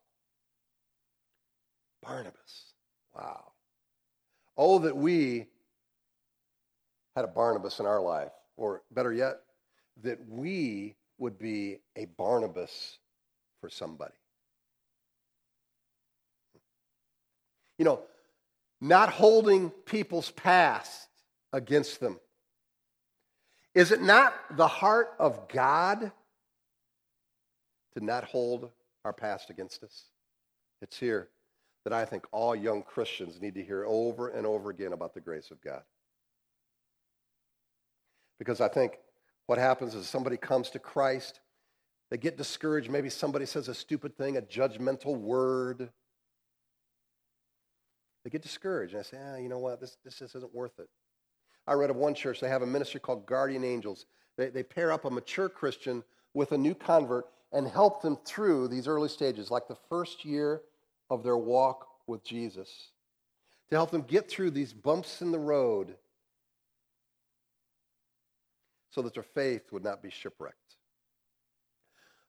Barnabas. 2.02 2.74
Wow. 3.16 3.52
Oh, 4.58 4.80
that 4.80 4.96
we 4.96 5.48
had 7.16 7.26
a 7.26 7.30
Barnabas 7.30 7.80
in 7.80 7.86
our 7.86 8.02
life, 8.02 8.32
or 8.58 8.84
better 8.92 9.14
yet, 9.14 9.42
that 10.04 10.20
we 10.28 10.96
would 11.18 11.38
be 11.38 11.80
a 11.96 12.06
Barnabas 12.06 13.00
for 13.62 13.70
somebody. 13.70 14.14
You 17.78 17.86
know, 17.86 18.02
not 18.82 19.10
holding 19.10 19.70
people's 19.70 20.32
past 20.32 21.08
against 21.52 22.00
them. 22.00 22.20
Is 23.74 23.92
it 23.92 24.02
not 24.02 24.34
the 24.58 24.68
heart 24.68 25.14
of 25.20 25.48
God 25.48 26.12
to 27.94 28.04
not 28.04 28.24
hold 28.24 28.72
our 29.06 29.14
past 29.14 29.50
against 29.50 29.84
us? 29.84 30.06
It's 30.82 30.98
here 30.98 31.30
that 31.90 32.00
I 32.00 32.06
think 32.06 32.28
all 32.32 32.56
young 32.56 32.84
Christians 32.84 33.42
need 33.42 33.56
to 33.56 33.64
hear 33.64 33.84
over 33.84 34.30
and 34.30 34.46
over 34.46 34.70
again 34.70 34.94
about 34.94 35.16
the 35.16 35.22
grace 35.22 35.50
of 35.50 35.60
God. 35.60 35.82
Because 38.38 38.62
I 38.62 38.68
think 38.68 39.00
what 39.48 39.58
happens 39.58 39.96
is 39.96 40.08
somebody 40.08 40.38
comes 40.38 40.70
to 40.72 40.80
Christ, 40.80 41.40
they 42.12 42.18
get 42.18 42.38
discouraged. 42.38 42.92
Maybe 42.92 43.10
somebody 43.10 43.46
says 43.48 43.68
a 43.68 43.74
stupid 43.74 44.16
thing, 44.18 44.38
a 44.38 44.42
judgmental 44.42 45.18
word. 45.18 45.90
They 48.24 48.30
get 48.30 48.44
discouraged. 48.44 48.94
And 48.94 49.00
I 49.00 49.04
say, 49.04 49.18
ah, 49.20 49.38
you 49.38 49.50
know 49.50 49.60
what? 49.60 49.82
This, 49.82 49.98
this 50.06 50.20
just 50.20 50.36
isn't 50.36 50.54
worth 50.54 50.78
it. 50.78 50.90
I 51.68 51.74
read 51.74 51.90
of 51.90 51.96
one 51.96 52.14
church, 52.14 52.40
they 52.40 52.50
have 52.50 52.62
a 52.62 52.68
ministry 52.68 53.00
called 53.00 53.26
Guardian 53.26 53.64
Angels. 53.64 54.06
They, 54.38 54.50
they 54.50 54.64
pair 54.64 54.92
up 54.92 55.06
a 55.06 55.10
mature 55.10 55.50
Christian 55.50 56.04
with 56.36 56.52
a 56.52 56.58
new 56.58 56.76
convert 56.76 57.26
and 57.52 57.68
help 57.68 58.04
them 58.04 58.18
through 58.26 58.68
these 58.68 58.88
early 58.88 59.10
stages, 59.10 59.50
like 59.50 59.68
the 59.68 59.78
first 59.90 60.24
year 60.24 60.62
of 61.10 61.24
their 61.24 61.38
walk 61.38 61.88
with 62.08 62.24
Jesus, 62.24 62.92
to 63.70 63.76
help 63.76 63.92
them 63.92 64.02
get 64.02 64.30
through 64.30 64.52
these 64.52 64.74
bumps 64.74 65.22
in 65.22 65.32
the 65.32 65.40
road 65.40 65.96
so 68.90 69.02
that 69.02 69.14
their 69.14 69.24
faith 69.24 69.72
would 69.72 69.84
not 69.84 70.02
be 70.02 70.10
shipwrecked. 70.10 70.76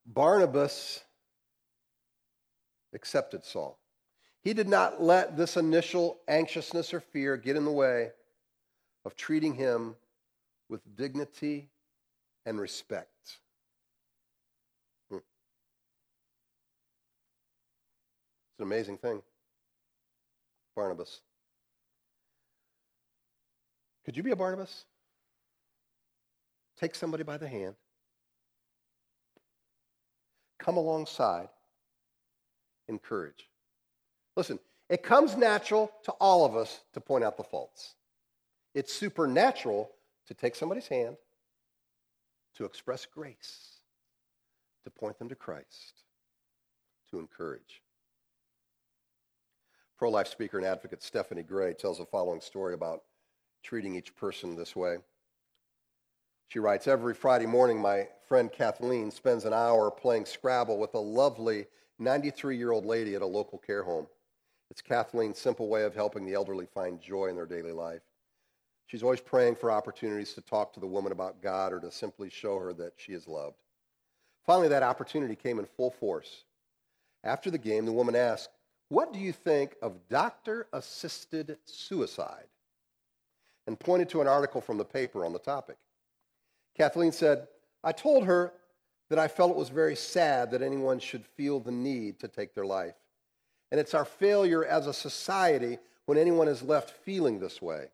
Barnabas 0.05 1.01
accepted 2.93 3.43
Saul. 3.43 3.79
He 4.43 4.53
did 4.53 4.67
not 4.67 5.01
let 5.01 5.37
this 5.37 5.57
initial 5.57 6.19
anxiousness 6.27 6.93
or 6.93 6.99
fear 6.99 7.37
get 7.37 7.55
in 7.55 7.65
the 7.65 7.71
way 7.71 8.11
of 9.05 9.15
treating 9.15 9.53
him 9.53 9.95
with 10.69 10.81
dignity 10.95 11.69
and 12.45 12.59
respect. 12.59 13.37
Hmm. 15.09 15.17
It's 18.49 18.50
an 18.61 18.67
amazing 18.67 18.97
thing. 18.97 19.21
Barnabas. 20.75 21.21
Could 24.05 24.15
you 24.15 24.23
be 24.23 24.31
a 24.31 24.35
Barnabas? 24.35 24.85
Take 26.79 26.95
somebody 26.95 27.23
by 27.23 27.37
the 27.37 27.47
hand, 27.47 27.75
come 30.57 30.77
alongside, 30.77 31.49
encourage. 32.87 33.47
Listen, 34.35 34.57
it 34.89 35.03
comes 35.03 35.35
natural 35.35 35.91
to 36.03 36.11
all 36.13 36.45
of 36.45 36.55
us 36.55 36.79
to 36.93 37.01
point 37.01 37.23
out 37.23 37.37
the 37.37 37.43
faults. 37.43 37.95
It's 38.73 38.93
supernatural 38.93 39.91
to 40.27 40.33
take 40.33 40.55
somebody's 40.55 40.87
hand, 40.87 41.17
to 42.55 42.65
express 42.65 43.05
grace, 43.05 43.81
to 44.83 44.89
point 44.89 45.19
them 45.19 45.29
to 45.29 45.35
Christ, 45.35 46.03
to 47.11 47.19
encourage. 47.19 47.80
Pro 50.01 50.09
life 50.09 50.27
speaker 50.27 50.57
and 50.57 50.65
advocate 50.65 51.03
Stephanie 51.03 51.43
Gray 51.43 51.75
tells 51.75 51.99
the 51.99 52.07
following 52.07 52.41
story 52.41 52.73
about 52.73 53.03
treating 53.61 53.93
each 53.93 54.15
person 54.15 54.55
this 54.55 54.75
way. 54.75 54.97
She 56.47 56.57
writes 56.57 56.87
Every 56.87 57.13
Friday 57.13 57.45
morning, 57.45 57.79
my 57.79 58.07
friend 58.27 58.51
Kathleen 58.51 59.11
spends 59.11 59.45
an 59.45 59.53
hour 59.53 59.91
playing 59.91 60.25
Scrabble 60.25 60.79
with 60.79 60.95
a 60.95 60.99
lovely 60.99 61.67
93 61.99 62.57
year 62.57 62.71
old 62.71 62.83
lady 62.83 63.13
at 63.13 63.21
a 63.21 63.27
local 63.27 63.59
care 63.59 63.83
home. 63.83 64.07
It's 64.71 64.81
Kathleen's 64.81 65.37
simple 65.37 65.69
way 65.69 65.83
of 65.83 65.93
helping 65.93 66.25
the 66.25 66.33
elderly 66.33 66.65
find 66.65 66.99
joy 66.99 67.27
in 67.27 67.35
their 67.35 67.45
daily 67.45 67.71
life. 67.71 68.01
She's 68.87 69.03
always 69.03 69.21
praying 69.21 69.57
for 69.57 69.69
opportunities 69.69 70.33
to 70.33 70.41
talk 70.41 70.73
to 70.73 70.79
the 70.79 70.87
woman 70.87 71.11
about 71.11 71.43
God 71.43 71.73
or 71.73 71.79
to 71.79 71.91
simply 71.91 72.31
show 72.31 72.57
her 72.57 72.73
that 72.73 72.93
she 72.97 73.13
is 73.13 73.27
loved. 73.27 73.61
Finally, 74.47 74.69
that 74.69 74.81
opportunity 74.81 75.35
came 75.35 75.59
in 75.59 75.65
full 75.65 75.91
force. 75.91 76.45
After 77.23 77.51
the 77.51 77.59
game, 77.59 77.85
the 77.85 77.93
woman 77.93 78.15
asked, 78.15 78.49
What 78.91 79.13
do 79.13 79.19
you 79.19 79.31
think 79.31 79.77
of 79.81 80.09
doctor 80.09 80.67
assisted 80.73 81.57
suicide? 81.63 82.47
and 83.67 83.79
pointed 83.79 84.09
to 84.09 84.19
an 84.19 84.27
article 84.27 84.59
from 84.59 84.77
the 84.77 84.83
paper 84.83 85.23
on 85.23 85.31
the 85.31 85.39
topic. 85.39 85.77
Kathleen 86.75 87.11
said, 87.11 87.47
I 87.83 87.91
told 87.91 88.25
her 88.25 88.51
that 89.09 89.19
I 89.19 89.27
felt 89.27 89.51
it 89.51 89.55
was 89.55 89.69
very 89.69 89.95
sad 89.95 90.51
that 90.51 90.63
anyone 90.63 90.99
should 90.99 91.25
feel 91.25 91.59
the 91.59 91.71
need 91.71 92.19
to 92.19 92.27
take 92.27 92.53
their 92.53 92.65
life. 92.65 92.95
And 93.71 93.79
it's 93.79 93.93
our 93.93 94.03
failure 94.03 94.65
as 94.65 94.87
a 94.87 94.93
society 94.93 95.77
when 96.05 96.17
anyone 96.17 96.47
is 96.47 96.63
left 96.63 96.89
feeling 96.89 97.39
this 97.39 97.61
way. 97.61 97.91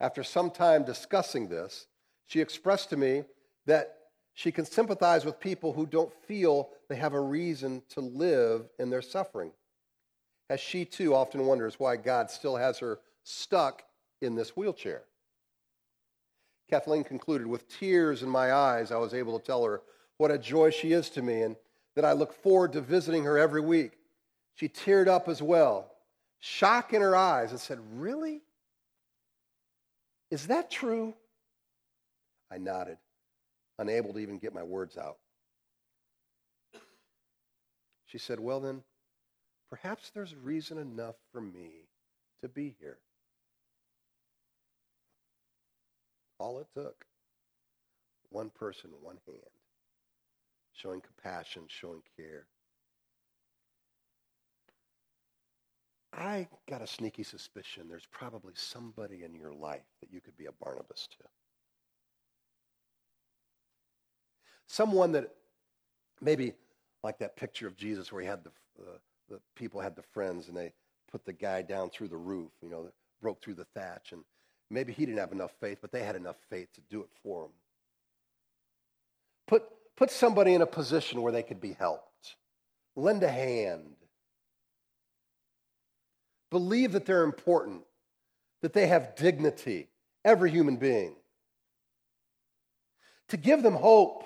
After 0.00 0.24
some 0.24 0.50
time 0.50 0.84
discussing 0.84 1.48
this, 1.48 1.86
she 2.26 2.40
expressed 2.40 2.88
to 2.90 2.96
me 2.96 3.24
that 3.66 3.98
she 4.32 4.50
can 4.50 4.64
sympathize 4.64 5.24
with 5.24 5.38
people 5.38 5.74
who 5.74 5.86
don't 5.86 6.12
feel 6.26 6.70
they 6.88 6.96
have 6.96 7.14
a 7.14 7.20
reason 7.20 7.82
to 7.90 8.00
live 8.00 8.68
in 8.78 8.88
their 8.88 9.02
suffering. 9.02 9.52
As 10.50 10.60
she 10.60 10.84
too 10.84 11.14
often 11.14 11.46
wonders 11.46 11.78
why 11.78 11.96
God 11.96 12.30
still 12.30 12.56
has 12.56 12.78
her 12.78 13.00
stuck 13.22 13.82
in 14.22 14.34
this 14.34 14.56
wheelchair. 14.56 15.02
Kathleen 16.70 17.04
concluded, 17.04 17.46
with 17.46 17.68
tears 17.68 18.22
in 18.22 18.28
my 18.28 18.52
eyes, 18.52 18.92
I 18.92 18.96
was 18.96 19.14
able 19.14 19.38
to 19.38 19.44
tell 19.44 19.64
her 19.64 19.82
what 20.18 20.30
a 20.30 20.38
joy 20.38 20.70
she 20.70 20.92
is 20.92 21.08
to 21.10 21.22
me 21.22 21.42
and 21.42 21.56
that 21.94 22.04
I 22.04 22.12
look 22.12 22.32
forward 22.32 22.72
to 22.74 22.80
visiting 22.80 23.24
her 23.24 23.38
every 23.38 23.60
week. 23.60 23.92
She 24.54 24.68
teared 24.68 25.08
up 25.08 25.28
as 25.28 25.40
well, 25.40 25.90
shock 26.40 26.92
in 26.92 27.00
her 27.00 27.16
eyes, 27.16 27.50
and 27.50 27.60
said, 27.60 27.78
Really? 27.94 28.42
Is 30.30 30.48
that 30.48 30.70
true? 30.70 31.14
I 32.50 32.58
nodded, 32.58 32.98
unable 33.78 34.12
to 34.12 34.18
even 34.18 34.38
get 34.38 34.54
my 34.54 34.62
words 34.62 34.98
out. 34.98 35.18
She 38.06 38.18
said, 38.18 38.40
Well, 38.40 38.60
then, 38.60 38.82
perhaps 39.70 40.10
there's 40.10 40.34
reason 40.34 40.78
enough 40.78 41.16
for 41.32 41.40
me 41.40 41.88
to 42.42 42.48
be 42.48 42.74
here. 42.80 42.98
All 46.38 46.58
it 46.60 46.68
took 46.74 47.04
one 48.30 48.50
person, 48.50 48.90
one 49.02 49.18
hand, 49.26 49.38
showing 50.72 51.00
compassion, 51.00 51.64
showing 51.66 52.02
care. 52.16 52.46
I 56.12 56.48
got 56.68 56.82
a 56.82 56.86
sneaky 56.86 57.22
suspicion 57.22 57.86
there's 57.88 58.06
probably 58.10 58.54
somebody 58.56 59.24
in 59.24 59.34
your 59.34 59.52
life 59.52 59.84
that 60.00 60.12
you 60.12 60.20
could 60.20 60.36
be 60.36 60.46
a 60.46 60.52
Barnabas 60.52 61.06
to. 61.18 61.24
Someone 64.66 65.12
that 65.12 65.34
maybe 66.20 66.54
like 67.02 67.18
that 67.18 67.36
picture 67.36 67.66
of 67.66 67.76
Jesus 67.76 68.12
where 68.12 68.22
he 68.22 68.28
had 68.28 68.44
the, 68.44 68.50
uh, 68.80 68.98
the 69.28 69.40
people 69.56 69.80
had 69.80 69.96
the 69.96 70.02
friends 70.02 70.48
and 70.48 70.56
they 70.56 70.72
put 71.10 71.24
the 71.24 71.32
guy 71.32 71.62
down 71.62 71.90
through 71.90 72.08
the 72.08 72.16
roof, 72.16 72.50
you 72.62 72.68
know, 72.68 72.90
broke 73.20 73.42
through 73.42 73.54
the 73.54 73.66
thatch. 73.74 74.12
And 74.12 74.22
maybe 74.70 74.92
he 74.92 75.06
didn't 75.06 75.18
have 75.18 75.32
enough 75.32 75.52
faith, 75.60 75.78
but 75.80 75.92
they 75.92 76.02
had 76.02 76.16
enough 76.16 76.36
faith 76.50 76.72
to 76.74 76.80
do 76.90 77.00
it 77.00 77.08
for 77.22 77.44
him. 77.44 77.50
Put, 79.46 79.64
put 79.96 80.10
somebody 80.10 80.54
in 80.54 80.62
a 80.62 80.66
position 80.66 81.22
where 81.22 81.32
they 81.32 81.42
could 81.42 81.60
be 81.60 81.72
helped. 81.72 82.36
Lend 82.96 83.22
a 83.22 83.30
hand. 83.30 83.94
Believe 86.50 86.92
that 86.92 87.06
they're 87.06 87.24
important, 87.24 87.82
that 88.62 88.72
they 88.72 88.86
have 88.86 89.14
dignity, 89.16 89.88
every 90.24 90.50
human 90.50 90.76
being. 90.76 91.14
To 93.28 93.36
give 93.36 93.62
them 93.62 93.74
hope, 93.74 94.24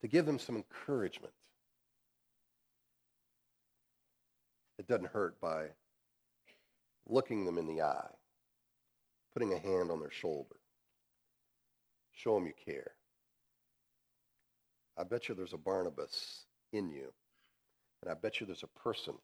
to 0.00 0.08
give 0.08 0.26
them 0.26 0.38
some 0.38 0.54
encouragement. 0.54 1.33
It 4.84 4.92
doesn't 4.92 5.12
hurt 5.12 5.40
by 5.40 5.68
looking 7.08 7.46
them 7.46 7.56
in 7.56 7.66
the 7.66 7.80
eye, 7.80 8.10
putting 9.32 9.54
a 9.54 9.58
hand 9.58 9.90
on 9.90 9.98
their 9.98 10.10
shoulder. 10.10 10.56
Show 12.12 12.34
them 12.34 12.46
you 12.46 12.52
care. 12.66 12.90
I 14.98 15.04
bet 15.04 15.26
you 15.26 15.34
there's 15.34 15.54
a 15.54 15.58
Barnabas 15.58 16.44
in 16.74 16.90
you, 16.90 17.10
and 18.02 18.10
I 18.10 18.14
bet 18.14 18.40
you 18.40 18.46
there's 18.46 18.62
a 18.62 18.78
person 18.78 19.14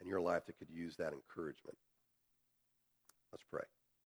in 0.00 0.06
your 0.06 0.20
life 0.20 0.46
that 0.46 0.56
could 0.60 0.70
use 0.70 0.94
that 0.98 1.12
encouragement. 1.12 1.76
Let's 3.32 3.44
pray. 3.50 3.64